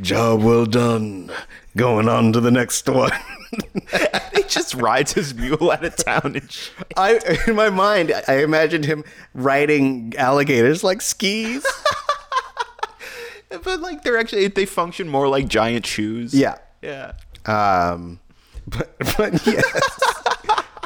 [0.00, 1.30] Job well done.
[1.76, 3.12] Going on to the next one."
[4.34, 6.72] he just rides his mule out of town and shit.
[6.96, 11.66] I in my mind, I imagined him riding alligators like skis.
[13.64, 16.56] but like they're actually they function more like giant shoes Yeah.
[16.82, 17.12] yeah
[17.46, 18.20] Um,
[18.66, 19.64] but but yes.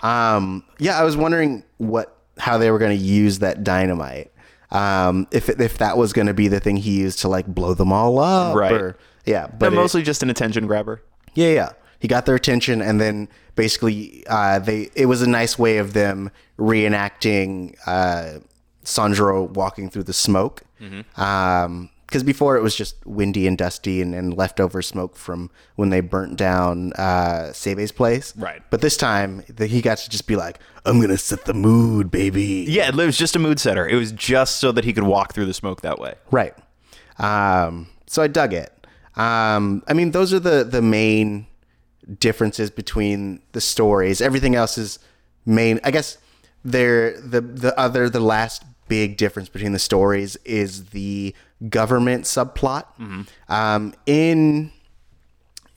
[0.02, 4.32] um, yeah, I was wondering what how they were going to use that dynamite.
[4.70, 7.74] Um, if if that was going to be the thing he used to like blow
[7.74, 8.72] them all up, Right.
[8.72, 8.96] Or,
[9.26, 11.02] yeah, but but it- mostly just an attention grabber
[11.34, 11.68] yeah, yeah.
[12.04, 15.94] He got their attention, and then basically, uh, they it was a nice way of
[15.94, 18.40] them reenacting uh,
[18.84, 20.64] Sanjuro walking through the smoke.
[20.78, 26.02] Because before it was just windy and dusty, and, and leftover smoke from when they
[26.02, 28.36] burnt down uh, Seibei's place.
[28.36, 28.60] Right.
[28.68, 32.10] But this time, the, he got to just be like, "I'm gonna set the mood,
[32.10, 35.04] baby." yeah it was just a mood setter it was just so that he could
[35.04, 36.54] walk through the smoke that way Right.
[37.16, 38.86] Um, so I dug it.
[39.16, 41.46] Um, I mean, those are the the main
[42.18, 44.20] differences between the stories.
[44.20, 44.98] Everything else is
[45.46, 45.80] main.
[45.84, 46.18] I guess
[46.64, 51.34] they're the the other the last big difference between the stories is the
[51.68, 52.84] government subplot.
[53.48, 54.72] Um, in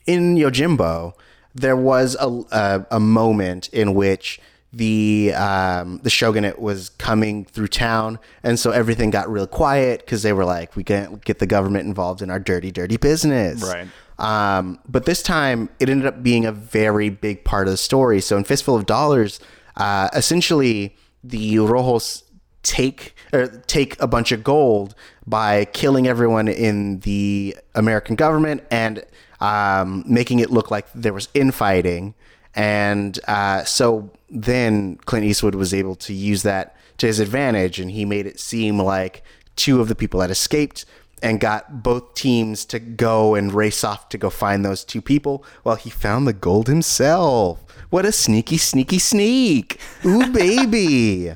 [0.06, 1.12] in Yojimbo,
[1.54, 4.40] there was a, a, a moment in which
[4.72, 10.22] the um, the shogunate was coming through town, and so everything got real quiet because
[10.22, 13.62] they were like, we can't get the government involved in our dirty, dirty business.
[13.62, 13.88] Right.
[14.18, 18.20] Um, but this time, it ended up being a very big part of the story.
[18.20, 19.38] So in Fistful of Dollars,
[19.76, 22.22] uh, essentially the Rojos
[22.62, 24.94] take or take a bunch of gold
[25.26, 29.04] by killing everyone in the American government and
[29.40, 32.14] um, making it look like there was infighting.
[32.54, 37.90] And uh, so then Clint Eastwood was able to use that to his advantage, and
[37.92, 39.22] he made it seem like
[39.54, 40.84] two of the people had escaped
[41.22, 45.44] and got both teams to go and race off to go find those two people
[45.62, 47.64] while he found the gold himself.
[47.90, 49.80] What a sneaky, sneaky sneak.
[50.04, 51.34] Ooh, baby.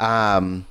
[0.00, 0.66] Um,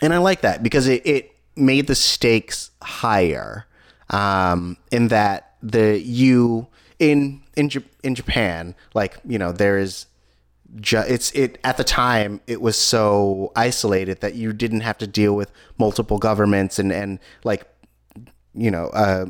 [0.00, 3.66] and I like that because it, it made the stakes higher.
[4.10, 6.68] Um, in that the you
[6.98, 10.06] in in J- in Japan, like you know, there is
[10.80, 15.06] ju- it's it at the time it was so isolated that you didn't have to
[15.06, 17.64] deal with multiple governments and and like
[18.54, 19.26] you know uh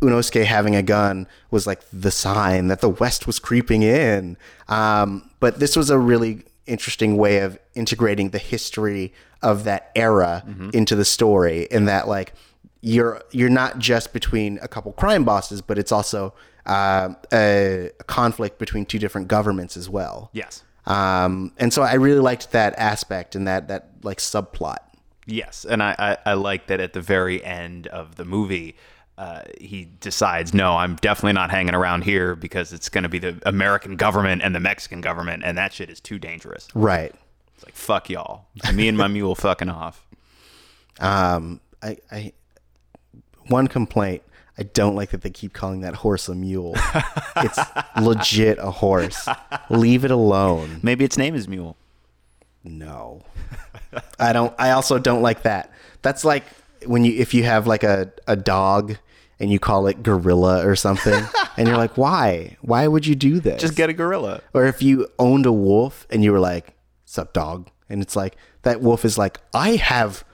[0.00, 4.36] Unosuke having a gun was like the sign that the West was creeping in.
[4.68, 10.44] Um, but this was a really interesting way of integrating the history of that era
[10.74, 11.66] into the story.
[11.70, 12.34] In that, like,
[12.82, 16.34] you're you're not just between a couple crime bosses, but it's also
[16.66, 20.30] uh, a, a conflict between two different governments as well.
[20.32, 20.62] Yes.
[20.84, 24.78] Um, and so I really liked that aspect and that that like subplot.
[25.26, 28.76] Yes, and I, I, I like that at the very end of the movie,
[29.18, 33.18] uh, he decides, no, I'm definitely not hanging around here because it's going to be
[33.18, 36.68] the American government and the Mexican government, and that shit is too dangerous.
[36.74, 37.14] Right.
[37.54, 40.06] It's like fuck y'all, me and my mule fucking off.
[41.00, 42.32] Um, I, I
[43.48, 44.22] one complaint.
[44.58, 46.74] I don't like that they keep calling that horse a mule.
[47.36, 47.58] it's
[48.00, 49.28] legit a horse.
[49.68, 50.80] Leave it alone.
[50.82, 51.76] Maybe its name is Mule.
[52.66, 53.22] No.
[54.18, 55.72] I don't I also don't like that.
[56.02, 56.44] That's like
[56.84, 58.96] when you if you have like a, a dog
[59.38, 61.24] and you call it gorilla or something
[61.56, 62.56] and you're like, "Why?
[62.60, 64.42] Why would you do this?" Just get a gorilla.
[64.54, 66.74] or if you owned a wolf and you were like,
[67.04, 70.24] "Sup, dog?" and it's like that wolf is like, "I have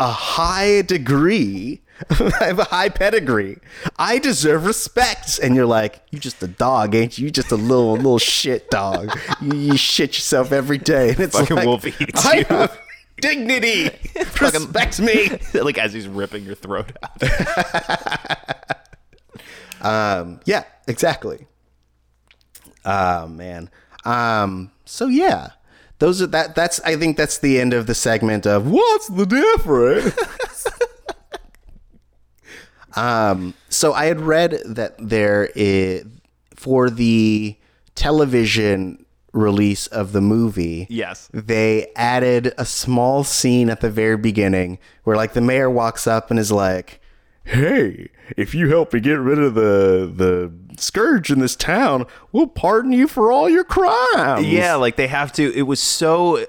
[0.00, 3.58] a high degree, I have a high pedigree.
[3.98, 7.24] I deserve respect." And you're like, you're just a dog, ain't you?
[7.24, 9.10] You're just a little little shit dog.
[9.40, 12.44] You, you shit yourself every day." And it's Fucking like, wolf eats I you.
[12.44, 12.78] have
[13.20, 13.90] dignity.
[14.40, 15.38] respect me.
[15.54, 17.22] like as he's ripping your throat out.
[19.80, 21.46] Um, yeah, exactly.
[22.84, 23.70] Oh man.
[24.04, 24.70] Um.
[24.84, 25.50] So yeah,
[25.98, 26.54] those are that.
[26.54, 30.14] That's I think that's the end of the segment of what's the difference.
[32.96, 33.54] Um.
[33.68, 36.04] So I had read that there is
[36.54, 37.56] for the
[37.94, 40.86] television release of the movie.
[40.90, 41.28] Yes.
[41.32, 46.30] They added a small scene at the very beginning where like the mayor walks up
[46.30, 47.00] and is like,
[47.48, 52.46] "Hey, if you help me get rid of the the scourge in this town, we'll
[52.46, 55.52] pardon you for all your crimes." Yeah, like they have to.
[55.54, 56.38] It was so.
[56.38, 56.44] Uh,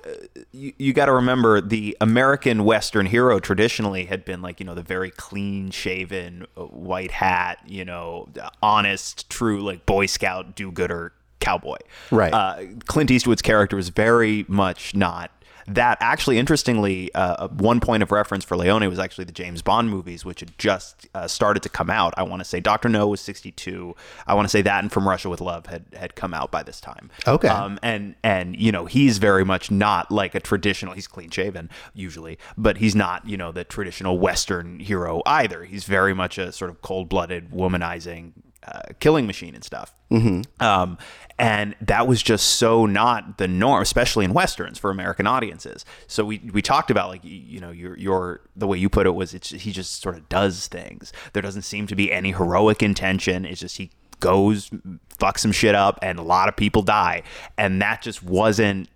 [0.52, 4.76] you, you got to remember the American Western hero traditionally had been like you know
[4.76, 8.30] the very clean shaven, uh, white hat, you know,
[8.62, 11.78] honest, true like Boy Scout do gooder cowboy.
[12.12, 12.34] Right.
[12.34, 15.32] Uh, Clint Eastwood's character was very much not
[15.76, 15.98] that.
[16.02, 20.26] Actually, interestingly, uh, one point of reference for Leone was actually the James Bond movies,
[20.26, 22.14] which had just uh, started to come out.
[22.18, 23.96] I want to say Doctor No was sixty two.
[24.28, 26.64] I want to say that and From Russia with Love had had come out by
[26.64, 27.10] this time.
[27.28, 27.48] Okay.
[27.48, 30.94] Um, and and you know he's very much not like a traditional.
[30.94, 35.64] He's clean shaven usually, but he's not you know the traditional Western hero either.
[35.64, 38.34] He's very much a sort of cold blooded, womanizing
[38.64, 39.94] uh, killing machine and stuff.
[40.12, 40.42] Mm-hmm.
[40.64, 40.98] Um,
[41.38, 45.86] and that was just so not the norm, especially in westerns for American audiences.
[46.08, 49.08] So we we talked about like you, you know your your the way you put
[49.08, 51.14] it was it's he just sort of does things.
[51.34, 53.46] There doesn't seem to be any heroic intention.
[53.46, 54.70] It's just he goes
[55.18, 57.24] fucks some shit up and a lot of people die,
[57.58, 58.90] and that just wasn't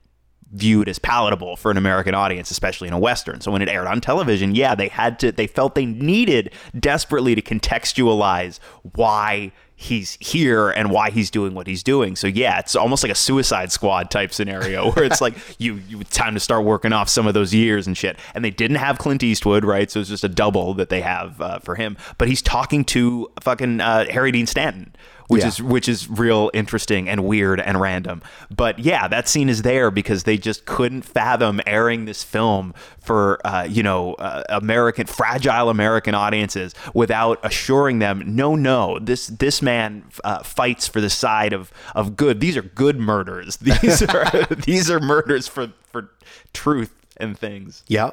[0.54, 3.41] viewed as palatable for an American audience, especially in a Western.
[3.41, 7.36] So when it aired on television, yeah, they had to, they felt they needed desperately
[7.36, 8.60] to contextualize
[8.93, 12.16] why he's here and why he's doing what he's doing.
[12.16, 16.04] So yeah, it's almost like a Suicide Squad type scenario where it's like you, you
[16.06, 18.18] time to start working off some of those years and shit.
[18.36, 19.89] And they didn't have Clint Eastwood, right?
[19.89, 21.97] So it's just a double that they have uh, for him.
[22.18, 24.95] But he's talking to fucking uh, Harry Dean Stanton
[25.34, 25.48] which Yeah.
[25.50, 28.22] is which is real interesting and weird and random.
[28.56, 33.40] But yeah, that scene is there because they just couldn't fathom airing this film for
[33.46, 39.62] uh, you know uh, American fragile American audiences without assuring them, no, no, this this
[39.62, 42.40] man uh, fights for the side of of good.
[42.40, 43.58] These are good murders.
[43.62, 44.26] These are
[44.66, 46.12] these are murders for for
[46.54, 47.84] truth and things.
[47.88, 48.12] Yeah,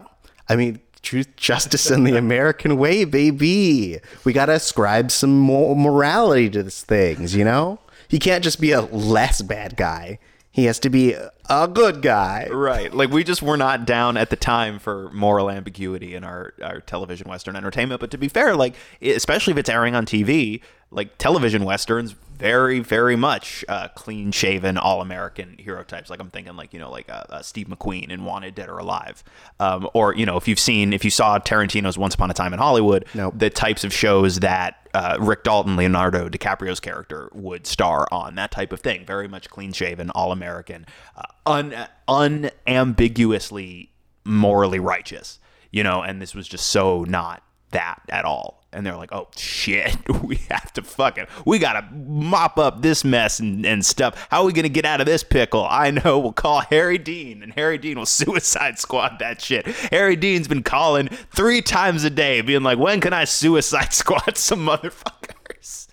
[0.49, 3.98] I mean, truth, justice, and the American way, baby.
[4.24, 7.78] We gotta ascribe some more morality to these things, you know?
[8.09, 10.18] He can't just be a less bad guy.
[10.53, 11.16] He has to be
[11.48, 12.48] a good guy.
[12.51, 12.92] Right.
[12.92, 16.80] Like we just were not down at the time for moral ambiguity in our, our
[16.80, 18.01] television western entertainment.
[18.01, 20.61] But to be fair, like especially if it's airing on TV,
[20.91, 26.09] like television westerns, very very much uh, clean shaven, all American hero types.
[26.11, 28.78] Like I'm thinking like you know like uh, uh, Steve McQueen in Wanted, Dead or
[28.78, 29.22] Alive,
[29.61, 32.53] um, or you know if you've seen if you saw Tarantino's Once Upon a Time
[32.53, 33.34] in Hollywood, Nope.
[33.36, 38.34] the types of shows that uh, Rick Dalton, Leonardo DiCaprio's character, would star on.
[38.34, 39.05] That type of thing.
[39.05, 40.86] Very much clean shaven, all American,
[41.16, 43.91] uh, un- unambiguously
[44.24, 45.38] morally righteous.
[45.70, 48.59] You know, and this was just so not that at all.
[48.73, 53.41] And they're like, oh shit, we have to fucking, we gotta mop up this mess
[53.41, 54.29] and, and stuff.
[54.31, 55.66] How are we gonna get out of this pickle?
[55.68, 59.66] I know, we'll call Harry Dean, and Harry Dean will suicide squad that shit.
[59.66, 64.37] Harry Dean's been calling three times a day, being like, when can I suicide squad
[64.37, 65.89] some motherfuckers?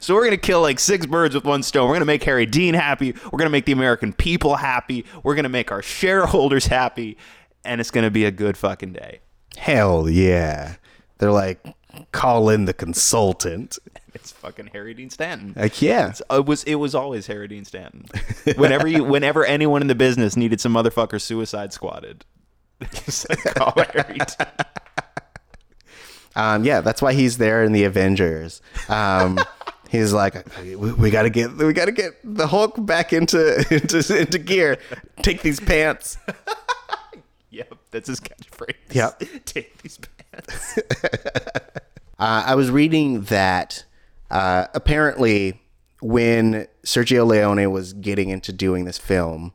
[0.00, 1.88] So we're gonna kill like six birds with one stone.
[1.88, 3.14] We're gonna make Harry Dean happy.
[3.32, 5.04] We're gonna make the American people happy.
[5.22, 7.16] We're gonna make our shareholders happy,
[7.64, 9.20] and it's gonna be a good fucking day.
[9.56, 10.76] Hell yeah.
[11.18, 11.64] They're like,
[12.12, 13.78] call in the consultant.
[14.14, 15.52] It's fucking Harry Dean Stanton.
[15.56, 16.10] Like, yeah.
[16.10, 18.06] It's- it was it was always Harry Dean Stanton.
[18.56, 22.24] Whenever you whenever anyone in the business needed some motherfucker suicide squatted,
[23.54, 24.18] call Harry.
[26.34, 28.60] Um, yeah, that's why he's there in the Avengers.
[28.88, 29.38] Um,
[29.90, 34.38] he's like, we, we gotta get, we gotta get the Hulk back into into into
[34.38, 34.78] gear.
[35.22, 36.18] Take these pants.
[37.50, 38.74] Yep, that's his catchphrase.
[38.92, 39.22] Yep.
[39.46, 40.78] Take these pants.
[42.18, 43.84] Uh, I was reading that
[44.30, 45.60] uh, apparently
[46.00, 49.52] when Sergio Leone was getting into doing this film,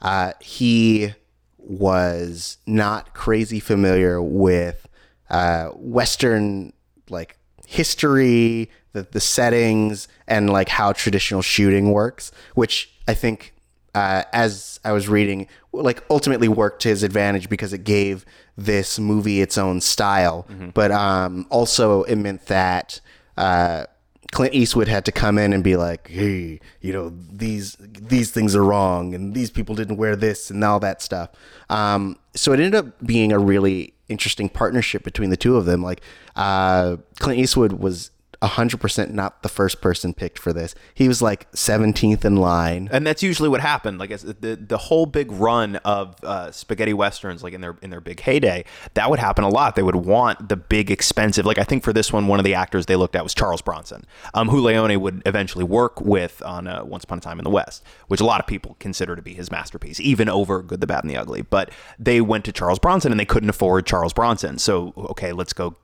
[0.00, 1.14] uh, he
[1.58, 4.88] was not crazy familiar with
[5.30, 6.72] uh, Western
[7.08, 7.36] like
[7.66, 13.51] history, the, the settings, and like how traditional shooting works, which I think
[13.94, 18.24] uh, as I was reading, like ultimately worked to his advantage because it gave
[18.56, 20.46] this movie its own style.
[20.74, 23.00] But um, also it meant that
[23.36, 23.86] uh,
[24.30, 28.56] Clint Eastwood had to come in and be like, "Hey, you know these these things
[28.56, 31.28] are wrong, and these people didn't wear this, and all that stuff."
[31.68, 35.82] Um, so it ended up being a really interesting partnership between the two of them.
[35.82, 36.00] Like
[36.34, 38.10] uh, Clint Eastwood was
[38.42, 40.74] 100% not the first person picked for this.
[40.94, 42.88] He was like 17th in line.
[42.92, 43.98] and that's usually what happened.
[43.98, 48.00] Like the the whole big run of uh, spaghetti westerns, like in their in their
[48.00, 48.64] big heyday,
[48.94, 49.76] that would happen a lot.
[49.76, 51.46] They would want the big expensive.
[51.46, 53.62] Like I think for this one, one of the actors they looked at was Charles
[53.62, 57.44] Bronson, um, who Leone would eventually work with on uh, Once Upon a Time in
[57.44, 60.80] the West, which a lot of people consider to be his masterpiece, even over Good,
[60.80, 61.42] the Bad, and the Ugly.
[61.42, 65.52] But they went to Charles Bronson and they couldn't afford Charles Bronson, so okay, let's
[65.52, 65.76] go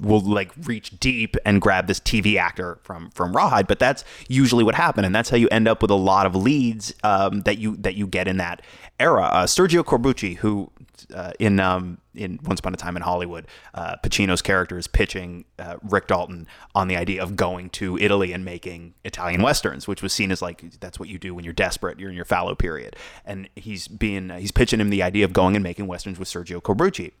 [0.00, 4.64] will like reach deep and grab this TV actor from from Rawhide, but that's usually
[4.64, 7.58] what happened, and that's how you end up with a lot of leads um, that
[7.58, 8.62] you that you get in that
[9.00, 9.24] era.
[9.24, 10.70] Uh, Sergio Corbucci, who
[11.12, 15.44] uh, in um, in Once Upon a Time in Hollywood, uh, Pacino's character is pitching
[15.58, 20.02] uh, Rick Dalton on the idea of going to Italy and making Italian westerns, which
[20.02, 22.54] was seen as like that's what you do when you're desperate, you're in your fallow
[22.54, 26.28] period, and he's being he's pitching him the idea of going and making westerns with
[26.28, 27.12] Sergio Corbucci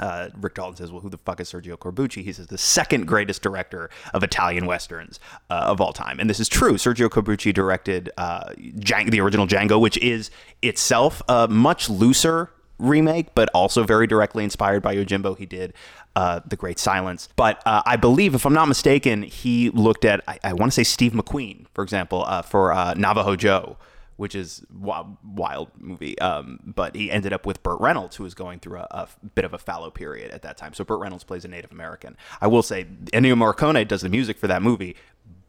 [0.00, 3.06] uh, Rick Dalton says, "Well, who the fuck is Sergio Corbucci?" He says, "The second
[3.06, 5.20] greatest director of Italian westerns
[5.50, 6.74] uh, of all time," and this is true.
[6.74, 10.30] Sergio Corbucci directed uh, the original Django, which is
[10.62, 15.36] itself a much looser remake, but also very directly inspired by Yojimbo.
[15.36, 15.74] He did
[16.16, 20.22] uh, The Great Silence, but uh, I believe, if I'm not mistaken, he looked at
[20.26, 23.76] I, I want to say Steve McQueen, for example, uh, for uh, Navajo Joe
[24.20, 26.18] which is wild, wild movie.
[26.18, 29.46] Um, but he ended up with Burt Reynolds, who was going through a, a bit
[29.46, 30.74] of a fallow period at that time.
[30.74, 32.18] So Burt Reynolds plays a Native American.
[32.38, 34.94] I will say, Ennio Morricone does the music for that movie,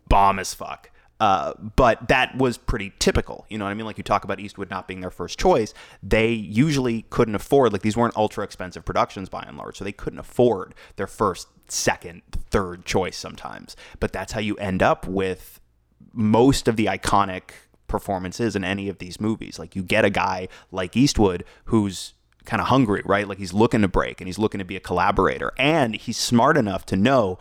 [0.08, 0.90] bomb as fuck.
[1.20, 3.46] Uh, but that was pretty typical.
[3.50, 3.86] You know what I mean?
[3.86, 5.74] Like you talk about Eastwood not being their first choice.
[6.02, 9.80] They usually couldn't afford, like these weren't ultra expensive productions by and large.
[9.80, 13.76] So they couldn't afford their first, second, third choice sometimes.
[14.00, 15.60] But that's how you end up with
[16.14, 17.52] most of the iconic
[17.92, 19.60] performances in any of these movies.
[19.60, 22.14] Like you get a guy like Eastwood who's
[22.46, 23.28] kind of hungry, right?
[23.28, 26.58] Like he's looking to break and he's looking to be a collaborator and he's smart
[26.58, 27.38] enough to know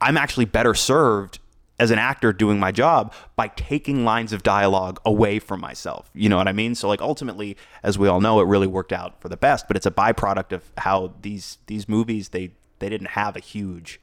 [0.00, 1.38] I'm actually better served
[1.80, 6.10] as an actor doing my job by taking lines of dialogue away from myself.
[6.14, 6.74] You know what I mean?
[6.74, 9.76] So like ultimately, as we all know, it really worked out for the best, but
[9.76, 14.00] it's a byproduct of how these these movies they they didn't have a huge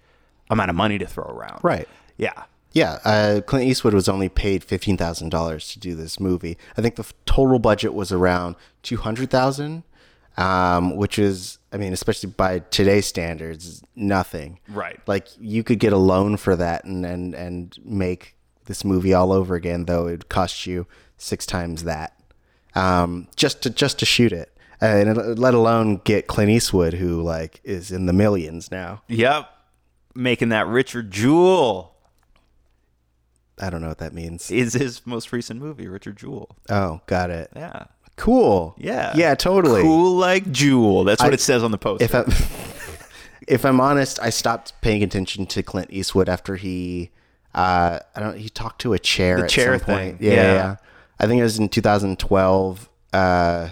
[0.49, 1.59] amount of money to throw around.
[1.63, 1.87] Right.
[2.17, 2.43] Yeah.
[2.73, 6.57] Yeah, uh, Clint Eastwood was only paid fifteen thousand dollars to do this movie.
[6.77, 9.83] I think the f- total budget was around two hundred thousand,
[10.37, 14.59] um, which is, I mean, especially by today's standards, is nothing.
[14.69, 14.99] Right.
[15.05, 19.33] Like you could get a loan for that and and and make this movie all
[19.33, 22.17] over again, though it would cost you six times that
[22.75, 27.59] um, just to just to shoot it, and let alone get Clint Eastwood, who like
[27.63, 29.01] is in the millions now.
[29.07, 29.49] Yep.
[30.15, 31.95] Making that Richard Jewell
[33.61, 34.49] I don't know what that means.
[34.51, 36.55] is his most recent movie, Richard Jewell.
[36.69, 37.51] Oh, got it.
[37.55, 37.85] Yeah.
[38.17, 38.75] Cool.
[38.77, 39.13] Yeah.
[39.15, 39.81] Yeah, totally.
[39.83, 41.03] Cool like Jewel.
[41.03, 42.03] That's what I- it says on the poster.
[42.05, 42.25] If I'm,
[43.47, 47.11] if I'm honest, I stopped paying attention to Clint Eastwood after he,
[47.55, 48.37] uh, I don't.
[48.37, 49.37] He talked to a chair.
[49.37, 50.41] The at chair thing, Yeah, yeah.
[50.41, 50.75] yeah, yeah.
[51.19, 52.89] I think it was in 2012.
[53.13, 53.69] Uh,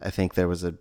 [0.00, 0.74] I think there was a.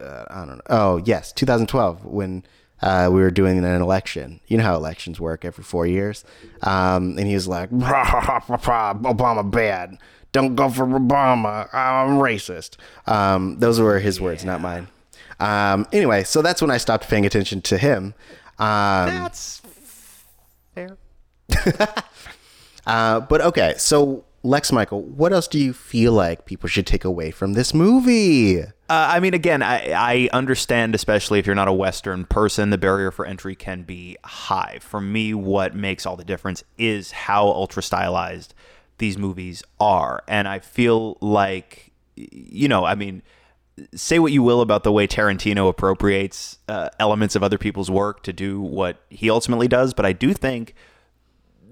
[0.00, 0.60] Uh, I don't know.
[0.70, 2.44] Oh yes, 2012 when
[2.82, 4.40] uh, we were doing an election.
[4.46, 6.24] You know how elections work every four years.
[6.62, 9.98] Um, and he was like, "Obama bad.
[10.32, 11.68] Don't go for Obama.
[11.72, 12.76] I'm racist."
[13.06, 14.88] Um, those were his words, not mine.
[15.40, 18.14] Um, anyway, so that's when I stopped paying attention to him.
[18.58, 19.62] Um, That's
[20.74, 20.98] fair.
[22.86, 27.04] uh, but okay, so Lex Michael, what else do you feel like people should take
[27.04, 28.62] away from this movie?
[28.62, 32.78] Uh, I mean, again, I, I understand, especially if you're not a Western person, the
[32.78, 34.78] barrier for entry can be high.
[34.80, 38.54] For me, what makes all the difference is how ultra stylized
[38.96, 40.22] these movies are.
[40.26, 43.22] And I feel like, you know, I mean,
[43.94, 48.22] say what you will about the way Tarantino appropriates uh, elements of other people's work
[48.22, 50.74] to do what he ultimately does, but I do think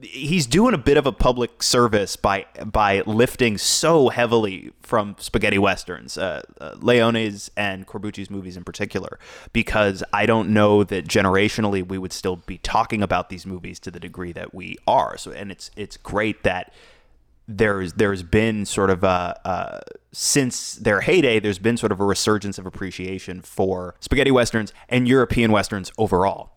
[0.02, 5.58] he's doing a bit of a public service by by lifting so heavily from spaghetti
[5.58, 9.18] westerns, uh, uh, Leone's and Corbucci's movies in particular,
[9.52, 13.90] because I don't know that generationally we would still be talking about these movies to
[13.90, 15.16] the degree that we are.
[15.16, 16.72] So, and it's it's great that
[17.46, 19.80] there's there's been sort of a uh,
[20.12, 25.08] since their heyday, there's been sort of a resurgence of appreciation for spaghetti westerns and
[25.08, 26.52] European westerns overall.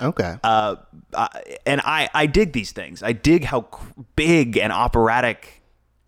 [0.00, 0.36] Okay.
[0.42, 0.76] Uh,
[1.66, 3.02] and I, I dig these things.
[3.02, 3.68] I dig how
[4.16, 5.62] big and operatic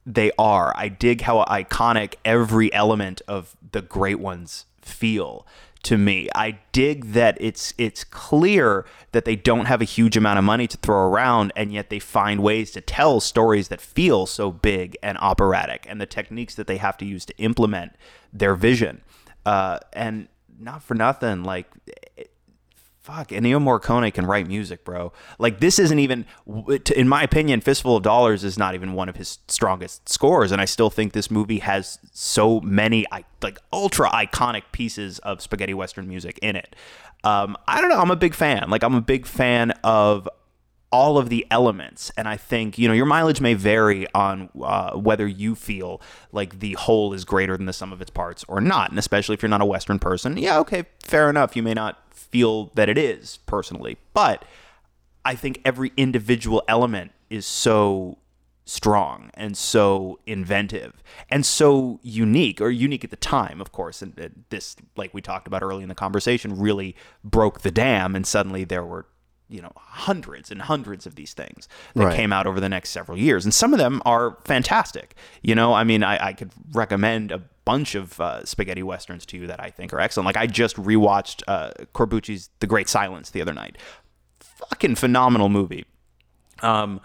[0.07, 0.73] they are.
[0.77, 5.47] I dig how iconic every element of the great ones feel
[5.85, 6.29] to me.
[6.35, 10.67] I dig that it's it's clear that they don't have a huge amount of money
[10.69, 14.97] to throw around and yet they find ways to tell stories that feel so big
[15.03, 17.93] and operatic and the techniques that they have to use to implement
[18.33, 19.03] their vision.
[19.45, 20.29] Uh, and
[20.59, 21.67] not for nothing like
[23.03, 25.13] fuck, Ennio Morricone can write music, bro.
[25.39, 26.25] Like this isn't even,
[26.95, 30.61] in my opinion, Fistful of Dollars is not even one of his strongest scores, and
[30.61, 33.05] I still think this movie has so many
[33.43, 36.77] like ultra iconic pieces of spaghetti western music in it.
[37.25, 38.01] Um, I don't know.
[38.01, 38.71] I'm a big fan.
[38.71, 40.29] Like I'm a big fan of
[40.93, 42.13] all of the elements.
[42.17, 46.61] And I think, you know, your mileage may vary on uh, whether you feel like
[46.61, 48.91] the whole is greater than the sum of its parts or not.
[48.91, 51.57] And especially if you're not a Western person, yeah, okay, fair enough.
[51.57, 53.99] You may not feel that it is personally.
[54.15, 54.45] But
[55.25, 58.19] I think every individual element is so
[58.65, 64.19] strong and so inventive and so unique or unique at the time of course and
[64.21, 66.95] uh, this like we talked about early in the conversation really
[67.25, 69.05] broke the dam and suddenly there were
[69.49, 72.17] you know hundreds and hundreds of these things that right.
[72.17, 75.75] came out over the next several years and some of them are fantastic you know
[75.75, 79.61] i mean i, I could recommend a bunch of uh, spaghetti westerns to you that
[79.61, 80.27] i think are excellent.
[80.27, 83.79] Like i just rewatched uh, corbucci's the great silence the other night.
[84.41, 85.85] Fucking phenomenal movie.
[86.61, 87.01] Um,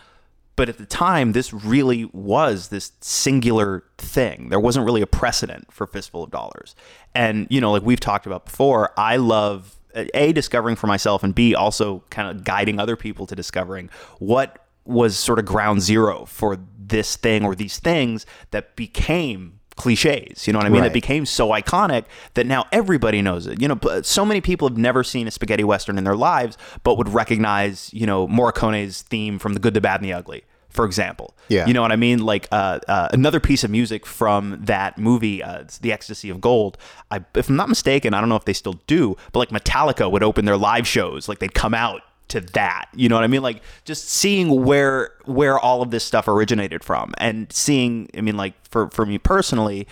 [0.55, 4.49] but at the time this really was this singular thing.
[4.49, 6.75] There wasn't really a precedent for fistful of dollars.
[7.15, 11.33] And you know like we've talked about before i love a discovering for myself and
[11.33, 13.89] b also kind of guiding other people to discovering
[14.19, 20.45] what was sort of ground zero for this thing or these things that became cliches.
[20.45, 20.81] You know what I mean?
[20.81, 20.91] Right.
[20.91, 23.61] It became so iconic that now everybody knows it.
[23.61, 26.97] You know, so many people have never seen a spaghetti western in their lives, but
[26.97, 30.85] would recognize, you know, Morricone's theme from The Good, the Bad, and the Ugly for
[30.85, 31.35] example.
[31.49, 31.65] Yeah.
[31.65, 32.19] You know what I mean?
[32.19, 36.77] Like uh, uh, another piece of music from that movie, uh, The Ecstasy of Gold.
[37.09, 40.09] I, if I'm not mistaken, I don't know if they still do, but like Metallica
[40.09, 42.87] would open their live shows, like they'd come out to that.
[42.93, 43.41] You know what I mean?
[43.41, 48.09] Like just seeing where where all of this stuff originated from, and seeing.
[48.17, 49.87] I mean, like for for me personally,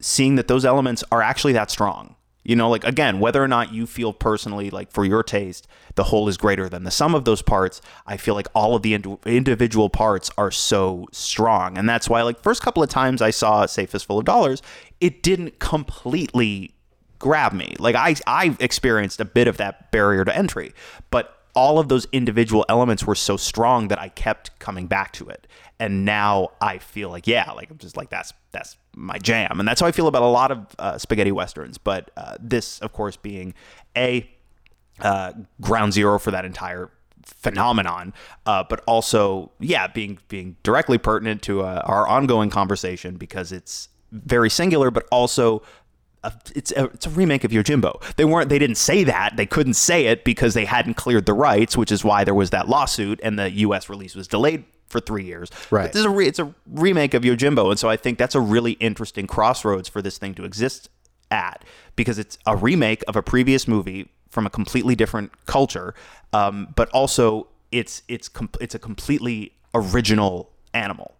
[0.00, 2.14] seeing that those elements are actually that strong.
[2.44, 6.04] You know, like again, whether or not you feel personally like for your taste, the
[6.04, 7.82] whole is greater than the sum of those parts.
[8.06, 12.22] I feel like all of the ind- individual parts are so strong, and that's why,
[12.22, 14.62] like, first couple of times I saw say Fistful of Dollars,
[14.98, 16.72] it didn't completely
[17.18, 17.74] grab me.
[17.78, 20.72] Like I, I experienced a bit of that barrier to entry,
[21.10, 25.28] but all of those individual elements were so strong that I kept coming back to
[25.28, 25.46] it.
[25.80, 29.68] And now I feel like, yeah, like I'm just like that's that's my jam, and
[29.68, 31.78] that's how I feel about a lot of uh, spaghetti westerns.
[31.78, 33.54] But uh, this, of course, being
[33.96, 34.28] a
[35.00, 36.90] uh, ground zero for that entire
[37.24, 38.12] phenomenon,
[38.46, 43.88] uh, but also, yeah, being being directly pertinent to uh, our ongoing conversation because it's
[44.10, 45.62] very singular, but also
[46.24, 48.16] a, it's a, it's a remake of Yojimbo.
[48.16, 49.36] They weren't they didn't say that.
[49.36, 52.50] They couldn't say it because they hadn't cleared the rights, which is why there was
[52.50, 55.50] that lawsuit and the US release was delayed for 3 years.
[55.70, 55.82] Right.
[55.84, 58.34] But this is a re, it's a remake of Yojimbo and so I think that's
[58.34, 60.88] a really interesting crossroads for this thing to exist
[61.30, 61.64] at
[61.96, 65.94] because it's a remake of a previous movie from a completely different culture,
[66.32, 71.14] um, but also it's it's com- it's a completely original animal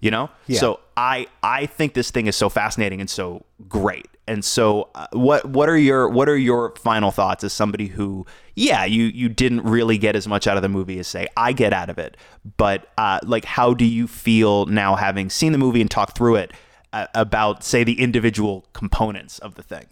[0.00, 0.58] you know yeah.
[0.58, 5.06] so i i think this thing is so fascinating and so great and so uh,
[5.12, 8.24] what what are your what are your final thoughts as somebody who
[8.54, 11.52] yeah you you didn't really get as much out of the movie as say i
[11.52, 12.16] get out of it
[12.56, 16.36] but uh, like how do you feel now having seen the movie and talked through
[16.36, 16.52] it
[16.92, 19.86] uh, about say the individual components of the thing?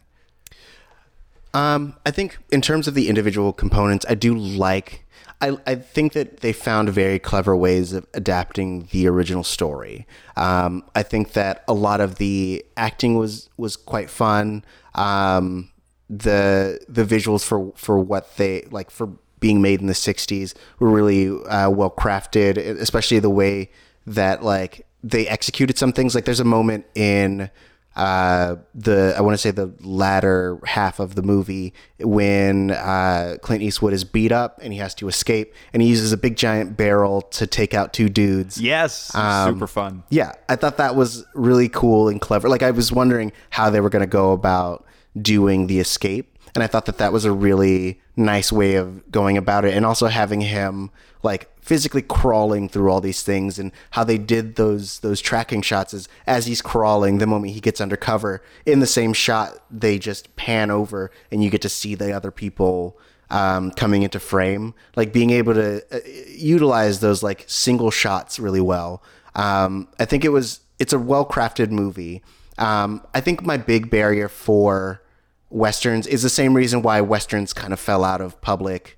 [1.54, 5.06] Um, I think in terms of the individual components, I do like
[5.40, 10.06] I, I think that they found very clever ways of adapting the original story.
[10.36, 14.64] Um, I think that a lot of the acting was was quite fun.
[14.94, 15.70] Um,
[16.10, 19.10] the the visuals for for what they like for
[19.40, 23.70] being made in the 60s were really uh, well crafted especially the way
[24.04, 27.50] that like they executed some things like there's a moment in
[27.98, 33.60] uh, the I want to say the latter half of the movie when uh, Clint
[33.60, 36.76] Eastwood is beat up and he has to escape and he uses a big giant
[36.76, 38.60] barrel to take out two dudes.
[38.60, 40.04] Yes, um, super fun.
[40.10, 42.48] Yeah, I thought that was really cool and clever.
[42.48, 44.86] Like I was wondering how they were going to go about
[45.20, 49.36] doing the escape, and I thought that that was a really nice way of going
[49.36, 50.92] about it, and also having him
[51.24, 55.92] like physically crawling through all these things and how they did those those tracking shots
[55.92, 60.34] is as he's crawling the moment he gets undercover in the same shot they just
[60.34, 62.98] pan over and you get to see the other people
[63.28, 64.72] um, coming into frame.
[64.96, 69.02] Like being able to uh, utilize those like single shots really well.
[69.34, 72.22] Um, i think it was it's a well crafted movie.
[72.56, 75.02] Um, i think my big barrier for
[75.50, 78.96] westerns is the same reason why westerns kind of fell out of public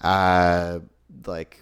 [0.00, 0.78] uh,
[1.26, 1.60] like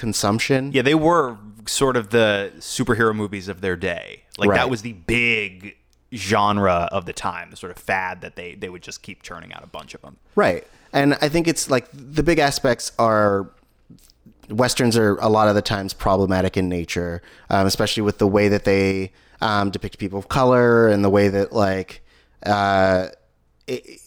[0.00, 0.72] consumption.
[0.72, 1.36] Yeah, they were
[1.66, 4.22] sort of the superhero movies of their day.
[4.38, 4.56] Like right.
[4.56, 5.76] that was the big
[6.14, 9.52] genre of the time, the sort of fad that they they would just keep churning
[9.52, 10.16] out a bunch of them.
[10.34, 10.66] Right.
[10.94, 13.50] And I think it's like the big aspects are
[14.48, 18.48] westerns are a lot of the times problematic in nature, um, especially with the way
[18.48, 22.02] that they um, depict people of color and the way that like
[22.46, 23.08] uh,
[23.66, 24.00] it,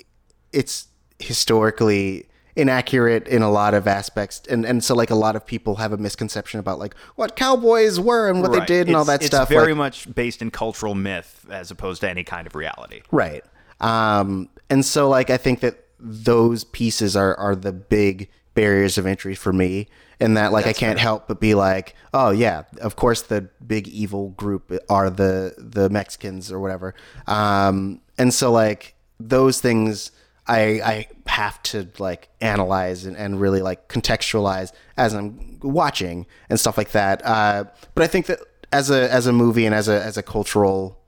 [0.51, 0.87] it's
[1.19, 2.25] historically
[2.56, 5.91] inaccurate in a lot of aspects and and so like a lot of people have
[5.91, 9.26] a misconception about like what cowboys were and what they did and all It's- that
[9.26, 12.54] stuff It's very like- much based in cultural myth as opposed to any kind of
[12.56, 13.01] reality.
[13.12, 13.43] Right.
[13.82, 19.08] Um, and so like I think that those pieces are are the big barriers of
[19.08, 19.88] entry for me
[20.20, 23.88] and that like I can't help but be like, oh yeah, of course the big
[23.88, 26.93] evil group are the the Mexicans or whatever.
[27.26, 30.12] Um, and so like those things
[30.47, 36.59] I I have to like analyze and, and really like contextualize as I'm watching and
[36.59, 37.25] stuff like that.
[37.25, 37.65] Uh,
[37.95, 38.39] but I think that
[38.71, 40.99] as a as a movie and as a as a cultural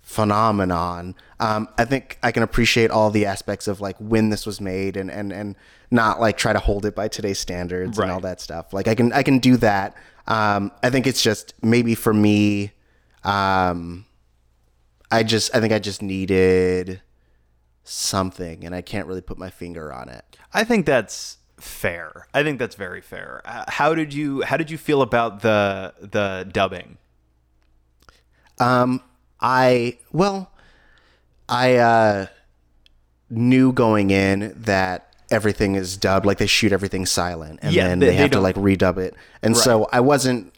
[0.00, 1.14] phenomenon.
[1.40, 4.96] Um, I think I can appreciate all the aspects of like when this was made
[4.96, 5.54] and and and
[5.90, 8.72] not like try to hold it by today's standards and all that stuff.
[8.72, 9.94] Like I can I can do that.
[10.26, 12.72] Um, I think it's just maybe for me.
[13.22, 14.06] Um,
[15.10, 17.02] I just I think I just needed
[17.84, 20.24] something, and I can't really put my finger on it.
[20.52, 22.26] I think that's fair.
[22.34, 23.42] I think that's very fair.
[23.44, 26.98] Uh, how did you how did you feel about the the dubbing?
[28.58, 29.00] Um,
[29.40, 30.50] I well,
[31.48, 32.26] I uh,
[33.30, 37.98] knew going in that everything is dubbed, like they shoot everything silent, and Yeah, then
[37.98, 40.52] they- they, they have to like redub it, and so I wasn't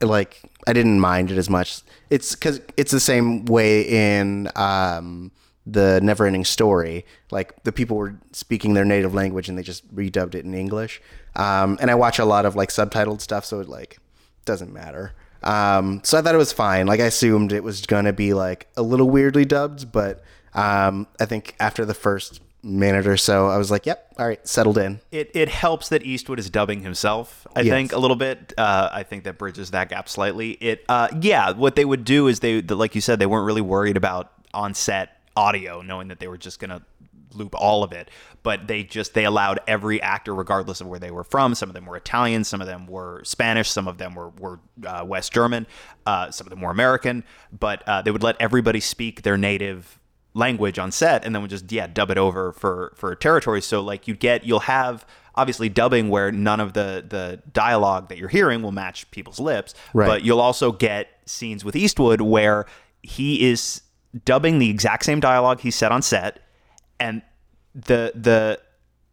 [0.00, 1.80] like I didn't mind it as much.
[2.10, 5.30] It's because it's the same way in um
[5.66, 7.04] the Neverending Story.
[7.30, 11.00] Like the people were speaking their native language and they just redubbed it in English.
[11.36, 13.98] Um, and I watch a lot of like subtitled stuff, so it like
[14.44, 15.12] doesn't matter.
[15.42, 16.86] Um, so I thought it was fine.
[16.86, 20.22] Like I assumed it was gonna be like a little weirdly dubbed, but
[20.54, 24.46] um, I think after the first minute or so, I was like, "Yep, all right,
[24.48, 27.46] settled in." It it helps that Eastwood is dubbing himself.
[27.54, 27.72] I Yes.
[27.74, 28.54] think a little bit.
[28.56, 30.52] Uh, I think that bridges that gap slightly.
[30.52, 31.50] It uh, yeah.
[31.52, 34.72] What they would do is they like you said they weren't really worried about on
[34.72, 36.82] set audio, knowing that they were just gonna
[37.34, 38.10] loop all of it.
[38.44, 41.54] But they just they allowed every actor, regardless of where they were from.
[41.54, 44.60] Some of them were Italian, some of them were Spanish, some of them were were
[44.86, 45.66] uh, West German,
[46.06, 47.24] uh, some of them were American.
[47.58, 49.98] But uh, they would let everybody speak their native
[50.36, 53.80] language on set and then would just yeah dub it over for for territory so
[53.80, 55.06] like you get you'll have
[55.36, 59.74] obviously dubbing where none of the the dialogue that you're hearing will match people's lips
[59.92, 60.08] Right.
[60.08, 62.66] but you'll also get scenes with Eastwood where
[63.00, 63.82] he is
[64.24, 66.40] dubbing the exact same dialogue he said on set
[67.00, 67.22] and
[67.74, 68.60] the the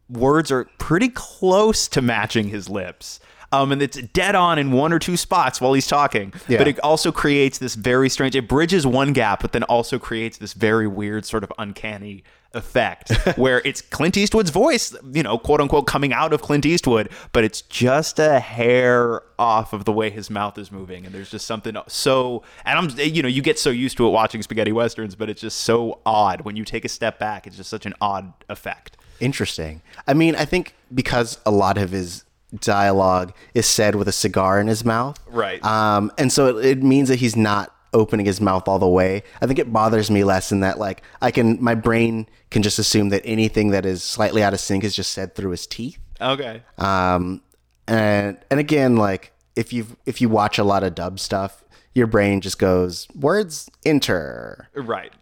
[0.08, 3.20] words are pretty close to matching his lips.
[3.50, 6.32] Um, and it's dead on in one or two spots while he's talking.
[6.48, 6.58] Yeah.
[6.58, 8.34] But it also creates this very strange.
[8.34, 12.24] It bridges one gap, but then also creates this very weird sort of uncanny
[12.54, 17.08] effect where it's Clint Eastwood's voice, you know, quote unquote, coming out of Clint Eastwood,
[17.32, 21.30] but it's just a hair off of the way his mouth is moving, and there's
[21.30, 22.42] just something so.
[22.64, 25.40] And I'm, you know, you get so used to it watching spaghetti westerns, but it's
[25.40, 27.46] just so odd when you take a step back.
[27.46, 28.96] It's just such an odd effect.
[29.20, 29.82] Interesting.
[30.06, 32.24] I mean, I think because a lot of his
[32.60, 35.18] dialogue is said with a cigar in his mouth.
[35.28, 35.64] Right.
[35.64, 39.22] Um, and so it, it means that he's not opening his mouth all the way.
[39.40, 42.78] I think it bothers me less in that like I can my brain can just
[42.78, 45.98] assume that anything that is slightly out of sync is just said through his teeth.
[46.20, 46.62] Okay.
[46.78, 47.42] Um,
[47.86, 51.64] and and again, like if you if you watch a lot of dub stuff,
[51.94, 54.68] your brain just goes words enter.
[54.74, 55.12] Right.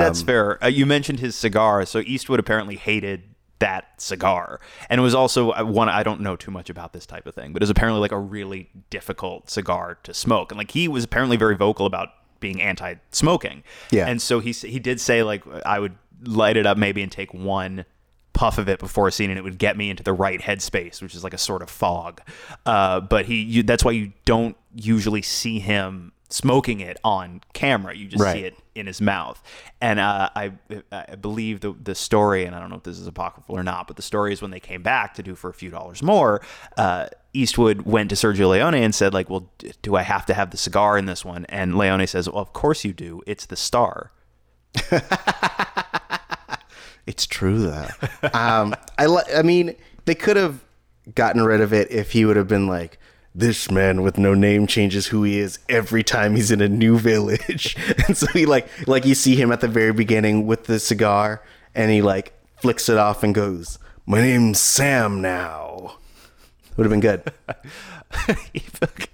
[0.00, 0.62] That's fair.
[0.62, 1.84] Uh, you mentioned his cigar.
[1.86, 3.22] So Eastwood apparently hated
[3.58, 4.60] that cigar.
[4.90, 7.34] And it was also uh, one, I don't know too much about this type of
[7.34, 10.50] thing, but it was apparently like a really difficult cigar to smoke.
[10.52, 13.62] And like he was apparently very vocal about being anti smoking.
[13.90, 14.06] Yeah.
[14.06, 17.32] And so he, he did say, like, I would light it up maybe and take
[17.32, 17.84] one
[18.32, 21.00] puff of it before a scene and it would get me into the right headspace
[21.00, 22.20] which is like a sort of fog
[22.66, 27.96] uh, but he you, that's why you don't usually see him smoking it on camera
[27.96, 28.32] you just Right.
[28.34, 29.42] see it in his mouth.
[29.80, 30.52] And uh, I,
[30.92, 33.86] I believe the, the story and i don't know if this is apocryphal or not
[33.86, 36.40] but the story is when they came back to do for a few dollars more
[36.76, 39.50] uh, eastwood went to sergio leone and said like well
[39.82, 41.44] do i have to have the cigar in this one?
[41.46, 43.22] And leone says well of course you do.
[43.26, 44.12] It's the star.
[47.06, 47.86] It's true though.
[48.34, 49.06] um, I
[49.36, 50.64] I mean, they could have
[51.14, 52.98] gotten rid of it if he would have been like,
[53.38, 56.98] "This man with no name changes who he is every time he's in a new
[56.98, 57.76] village,"
[58.06, 61.42] and so he like like you see him at the very beginning with the cigar,
[61.74, 65.98] and he like flicks it off and goes, "My name's Sam now."
[66.76, 67.30] Would have been good.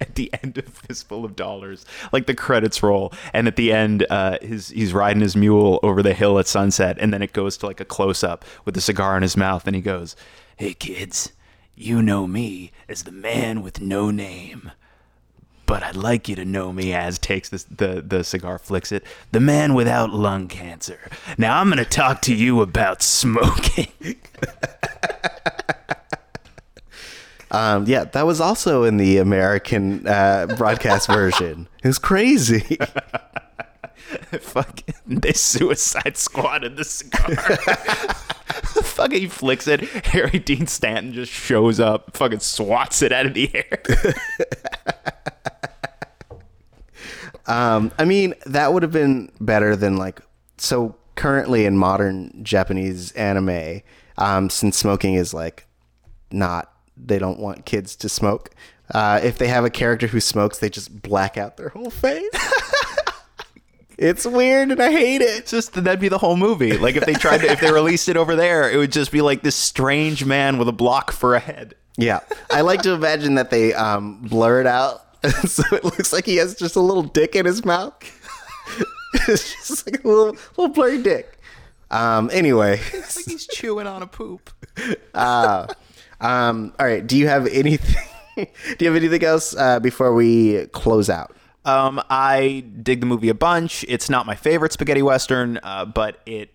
[0.00, 4.06] at the end of Fistful of Dollars, like the credits roll, and at the end,
[4.10, 7.56] uh, his he's riding his mule over the hill at sunset, and then it goes
[7.58, 10.14] to like a close up with the cigar in his mouth, and he goes,
[10.56, 11.32] "Hey kids,
[11.82, 14.72] you know me as the man with no name."
[15.64, 19.04] But I'd like you to know me as takes this, the the cigar, flicks it.
[19.30, 21.10] The man without lung cancer.
[21.38, 23.88] Now I'm gonna talk to you about smoking.
[27.52, 31.68] Um, yeah, that was also in the American uh, broadcast version.
[31.84, 32.78] It was crazy.
[34.40, 37.34] fucking this suicide squatted the cigar.
[38.82, 39.80] fucking he flicks it.
[40.06, 43.82] Harry Dean Stanton just shows up, fucking swats it out of the air.
[47.46, 50.20] Um, I mean, that would have been better than like
[50.58, 53.82] so currently in modern Japanese anime,
[54.16, 55.66] um, since smoking is like
[56.30, 58.50] not they don't want kids to smoke.
[58.94, 62.30] Uh, if they have a character who smokes, they just black out their whole face.
[63.98, 65.38] It's weird and I hate it.
[65.38, 66.76] It's just that'd be the whole movie.
[66.76, 69.20] Like if they tried to, if they released it over there, it would just be
[69.20, 71.74] like this strange man with a block for a head.
[71.96, 72.20] Yeah,
[72.50, 75.02] I like to imagine that they um, blur it out
[75.44, 77.94] so it looks like he has just a little dick in his mouth.
[79.28, 81.38] it's just like a little little blurry dick.
[81.90, 84.50] Um, anyway, It's like he's chewing on a poop.
[85.14, 85.66] uh
[86.20, 87.04] um, all right.
[87.06, 88.04] Do you have anything?
[88.36, 88.46] do
[88.80, 91.36] you have anything else uh, before we close out?
[91.64, 93.84] Um, I dig the movie a bunch.
[93.88, 96.50] It's not my favorite spaghetti western, uh, but it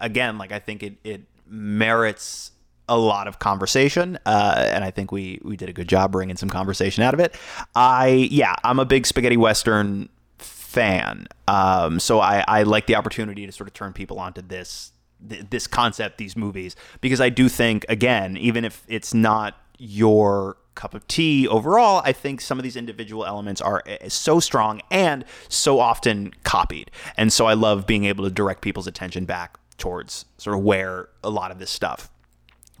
[0.00, 2.52] again, like I think it it merits
[2.88, 6.36] a lot of conversation, uh, and I think we we did a good job bringing
[6.36, 7.36] some conversation out of it.
[7.74, 13.46] I yeah, I'm a big spaghetti western fan, um, so I I like the opportunity
[13.46, 14.92] to sort of turn people onto this
[15.28, 20.56] th- this concept, these movies, because I do think again, even if it's not your
[20.78, 24.80] cup of tea overall i think some of these individual elements are uh, so strong
[24.92, 29.58] and so often copied and so i love being able to direct people's attention back
[29.76, 32.10] towards sort of where a lot of this stuff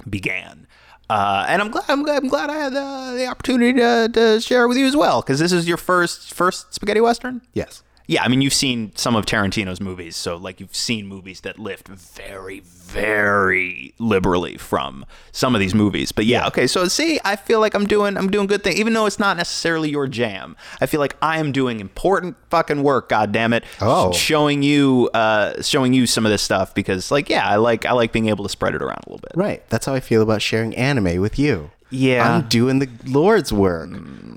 [0.08, 0.66] began
[1.10, 4.40] uh, and I'm glad, I'm glad I'm glad I had uh, the opportunity to, to
[4.42, 7.40] share it with you as well because this is your first first spaghetti western.
[7.54, 7.82] Yes.
[8.08, 11.58] Yeah, I mean you've seen some of Tarantino's movies, so like you've seen movies that
[11.58, 16.10] lift very, very liberally from some of these movies.
[16.10, 18.94] But yeah, okay, so see, I feel like I'm doing I'm doing good thing, even
[18.94, 20.56] though it's not necessarily your jam.
[20.80, 23.10] I feel like I am doing important fucking work.
[23.10, 23.64] God damn it!
[23.78, 24.10] Oh.
[24.12, 27.92] showing you uh, showing you some of this stuff because like yeah, I like I
[27.92, 29.32] like being able to spread it around a little bit.
[29.34, 29.68] Right.
[29.68, 31.72] That's how I feel about sharing anime with you.
[31.90, 32.36] Yeah.
[32.36, 33.90] I'm doing the Lord's work.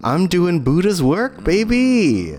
[0.04, 2.36] I'm doing Buddha's work, baby.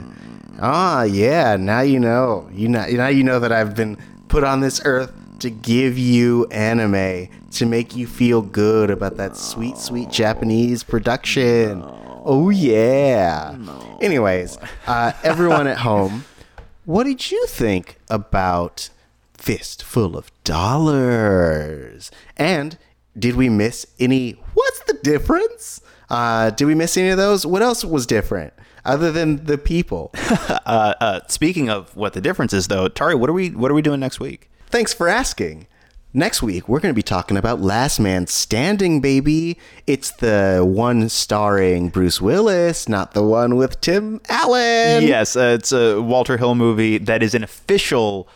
[0.60, 1.56] Ah, yeah.
[1.56, 2.48] Now you know.
[2.52, 2.86] You know.
[2.86, 3.96] Now you know that I've been
[4.28, 9.36] put on this earth to give you anime to make you feel good about that
[9.36, 11.82] sweet, sweet Japanese production.
[12.24, 13.56] Oh yeah.
[14.00, 16.24] Anyways, uh, everyone at home,
[16.84, 18.90] what did you think about
[19.34, 22.12] Fistful of Dollars?
[22.36, 22.78] And
[23.18, 24.32] did we miss any?
[24.54, 25.80] What's the difference?
[26.08, 27.44] Uh, did we miss any of those?
[27.44, 28.52] What else was different
[28.84, 30.12] other than the people?
[30.64, 33.74] Uh, uh, speaking of what the difference is, though, Tari, what are we what are
[33.74, 34.48] we doing next week?
[34.68, 35.66] Thanks for asking.
[36.14, 39.58] Next week, we're going to be talking about Last Man Standing, baby.
[39.86, 45.04] It's the one starring Bruce Willis, not the one with Tim Allen.
[45.04, 48.28] yes, uh, it's a Walter Hill movie that is an official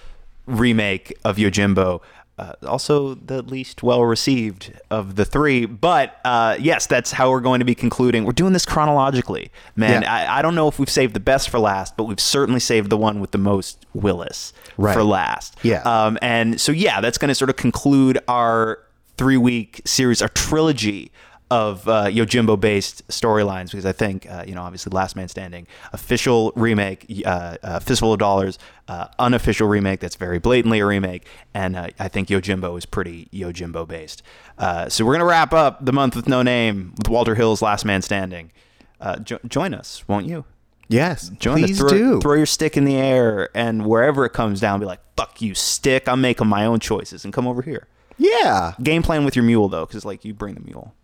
[0.47, 2.01] remake of Yojimbo.
[2.39, 5.65] Uh, also, the least well received of the three.
[5.65, 8.25] But uh, yes, that's how we're going to be concluding.
[8.25, 10.03] We're doing this chronologically, man.
[10.03, 10.13] Yeah.
[10.13, 12.91] I, I don't know if we've saved the best for last, but we've certainly saved
[12.91, 14.93] the one with the most Willis Right.
[14.93, 15.57] for last.
[15.63, 15.81] Yeah.
[15.83, 18.81] Um, and so, yeah, that's going to sort of conclude our
[19.17, 21.11] three week series, our trilogy
[21.51, 25.67] of uh, Yojimbo based storylines because I think, uh, you know, obviously Last Man Standing,
[25.93, 31.27] official remake, uh, uh, Fistful of Dollars, uh, unofficial remake that's very blatantly a remake.
[31.55, 34.23] And uh, I think Yojimbo is pretty Yojimbo based.
[34.59, 37.63] Uh, so we're going to wrap up the month with no name with Walter Hill's
[37.63, 38.51] Last Man Standing.
[39.01, 40.45] Uh, jo- join us, won't you?
[40.89, 41.79] Yes, Join please us.
[41.79, 42.21] Throw, do.
[42.21, 45.53] throw your stick in the air, and wherever it comes down, be like, "Fuck you,
[45.53, 46.09] stick!
[46.09, 47.89] I'm making my own choices," and come over here.
[48.19, 48.75] yeah.
[48.81, 50.95] Game plan with your mule though, because like you bring the mule.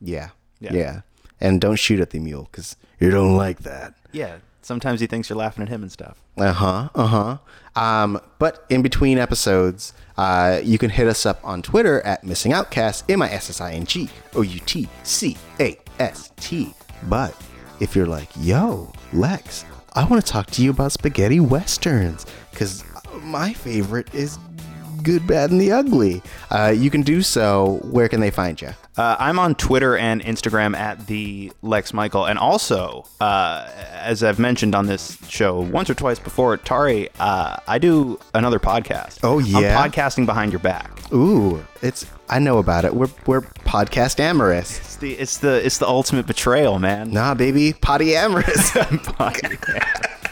[0.00, 0.30] Yeah,
[0.60, 0.72] Yeah.
[0.72, 1.00] yeah,
[1.40, 3.94] And don't shoot at the mule because you don't like that.
[4.12, 4.36] Yeah.
[4.62, 6.20] Sometimes he thinks you're laughing at him and stuff.
[6.36, 6.88] Uh huh.
[6.94, 7.38] Uh huh.
[7.80, 12.52] Um, but in between episodes, uh, you can hit us up on Twitter at Missing
[12.52, 16.74] Outcast, M I S S I N G O U T C A S T.
[17.04, 17.34] But
[17.80, 22.84] if you're like, yo, Lex, I want to talk to you about spaghetti westerns, because
[23.22, 24.38] my favorite is
[25.08, 26.20] good, bad, and the ugly.
[26.50, 27.80] Uh, you can do so.
[27.84, 28.68] Where can they find you?
[28.98, 34.38] Uh, I'm on Twitter and Instagram at the Lex Michael, and also, uh, as I've
[34.38, 39.20] mentioned on this show once or twice before, Tari, uh, I do another podcast.
[39.22, 39.80] Oh, yeah?
[39.80, 40.90] I'm podcasting behind your back.
[41.10, 42.94] Ooh, it's I know about it.
[42.94, 44.78] We're we're podcast amorous.
[44.78, 47.12] It's the it's the it's the ultimate betrayal, man.
[47.12, 48.76] Nah, baby, potty amorous.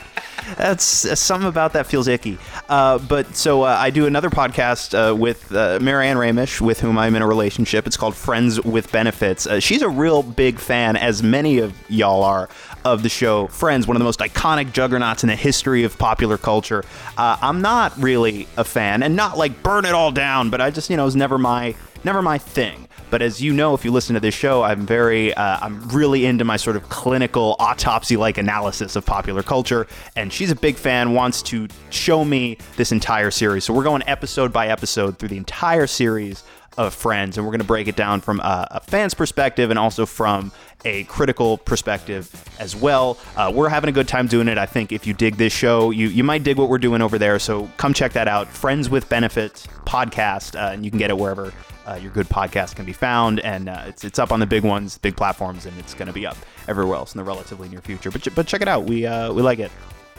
[0.57, 2.39] That's uh, something about that feels icky.
[2.69, 6.99] Uh, but so uh, I do another podcast uh, with uh, Marianne Ramish, with whom
[6.99, 7.87] I'm in a relationship.
[7.87, 9.47] It's called Friends with Benefits.
[9.47, 12.49] Uh, she's a real big fan, as many of y'all are,
[12.85, 16.39] of the show Friends, one of the most iconic juggernauts in the history of popular
[16.39, 16.85] culture.
[17.19, 20.91] I'm not really a fan, and not like burn it all down, but I just
[20.91, 21.75] you know it was never my
[22.05, 22.86] never my thing.
[23.11, 26.27] But as you know, if you listen to this show, I'm very, uh, I'm really
[26.27, 29.87] into my sort of clinical autopsy-like analysis of popular culture,
[30.17, 31.13] and she's a big fan.
[31.13, 35.37] Wants to show me this entire series, so we're going episode by episode through the
[35.37, 36.43] entire series
[36.77, 39.79] of Friends, and we're going to break it down from a, a fan's perspective and
[39.79, 40.53] also from
[40.85, 43.19] a critical perspective as well.
[43.37, 44.59] Uh, we're having a good time doing it.
[44.59, 47.19] I think if you dig this show, you you might dig what we're doing over
[47.19, 47.39] there.
[47.39, 48.47] So come check that out.
[48.49, 51.53] Friends with Benefits podcast, uh, and you can get it wherever
[51.87, 53.41] uh, your good podcast can be found.
[53.41, 56.13] And uh, it's it's up on the big ones, big platforms, and it's going to
[56.13, 56.37] be up
[56.69, 58.11] everywhere else in the relatively near future.
[58.11, 58.85] But but check it out.
[58.85, 59.71] We uh, we like it.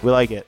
[0.04, 0.48] We like it.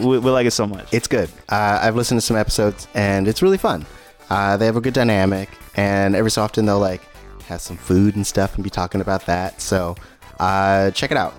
[0.00, 0.92] We, we like it so much.
[0.92, 1.28] it's good.
[1.48, 3.86] Uh, I've listened to some episodes, and it's really fun.
[4.30, 7.02] Uh, they have a good dynamic, and every so often they'll like
[7.46, 9.60] have some food and stuff and be talking about that.
[9.60, 9.94] So
[10.40, 11.34] uh, check it out.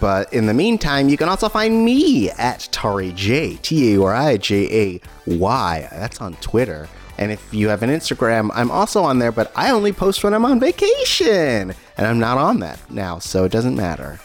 [0.00, 4.14] But in the meantime, you can also find me at Tari J, T A R
[4.14, 5.88] I J A Y.
[5.90, 6.88] That's on Twitter.
[7.18, 10.34] And if you have an Instagram, I'm also on there, but I only post when
[10.34, 11.74] I'm on vacation.
[11.96, 14.18] And I'm not on that now, so it doesn't matter.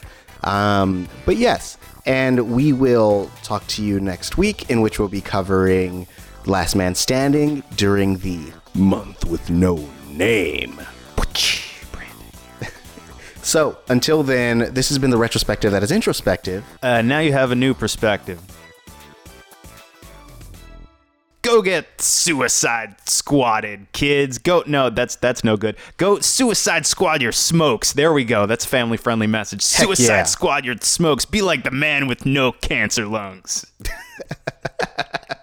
[0.43, 5.21] Um, but yes, and we will talk to you next week, in which we'll be
[5.21, 6.07] covering
[6.45, 10.81] Last Man Standing during the month with no name.
[13.41, 16.63] So until then, this has been the retrospective that is introspective.
[16.83, 18.39] Uh, now you have a new perspective.
[21.41, 24.37] Go get suicide squatted, kids.
[24.37, 25.77] Go no, that's that's no good.
[25.95, 27.93] Go suicide squad your smokes.
[27.93, 28.45] There we go.
[28.45, 29.61] That's family friendly message.
[29.61, 30.23] Suicide yeah.
[30.23, 31.23] squad your smokes.
[31.23, 33.65] Be like the man with no cancer lungs.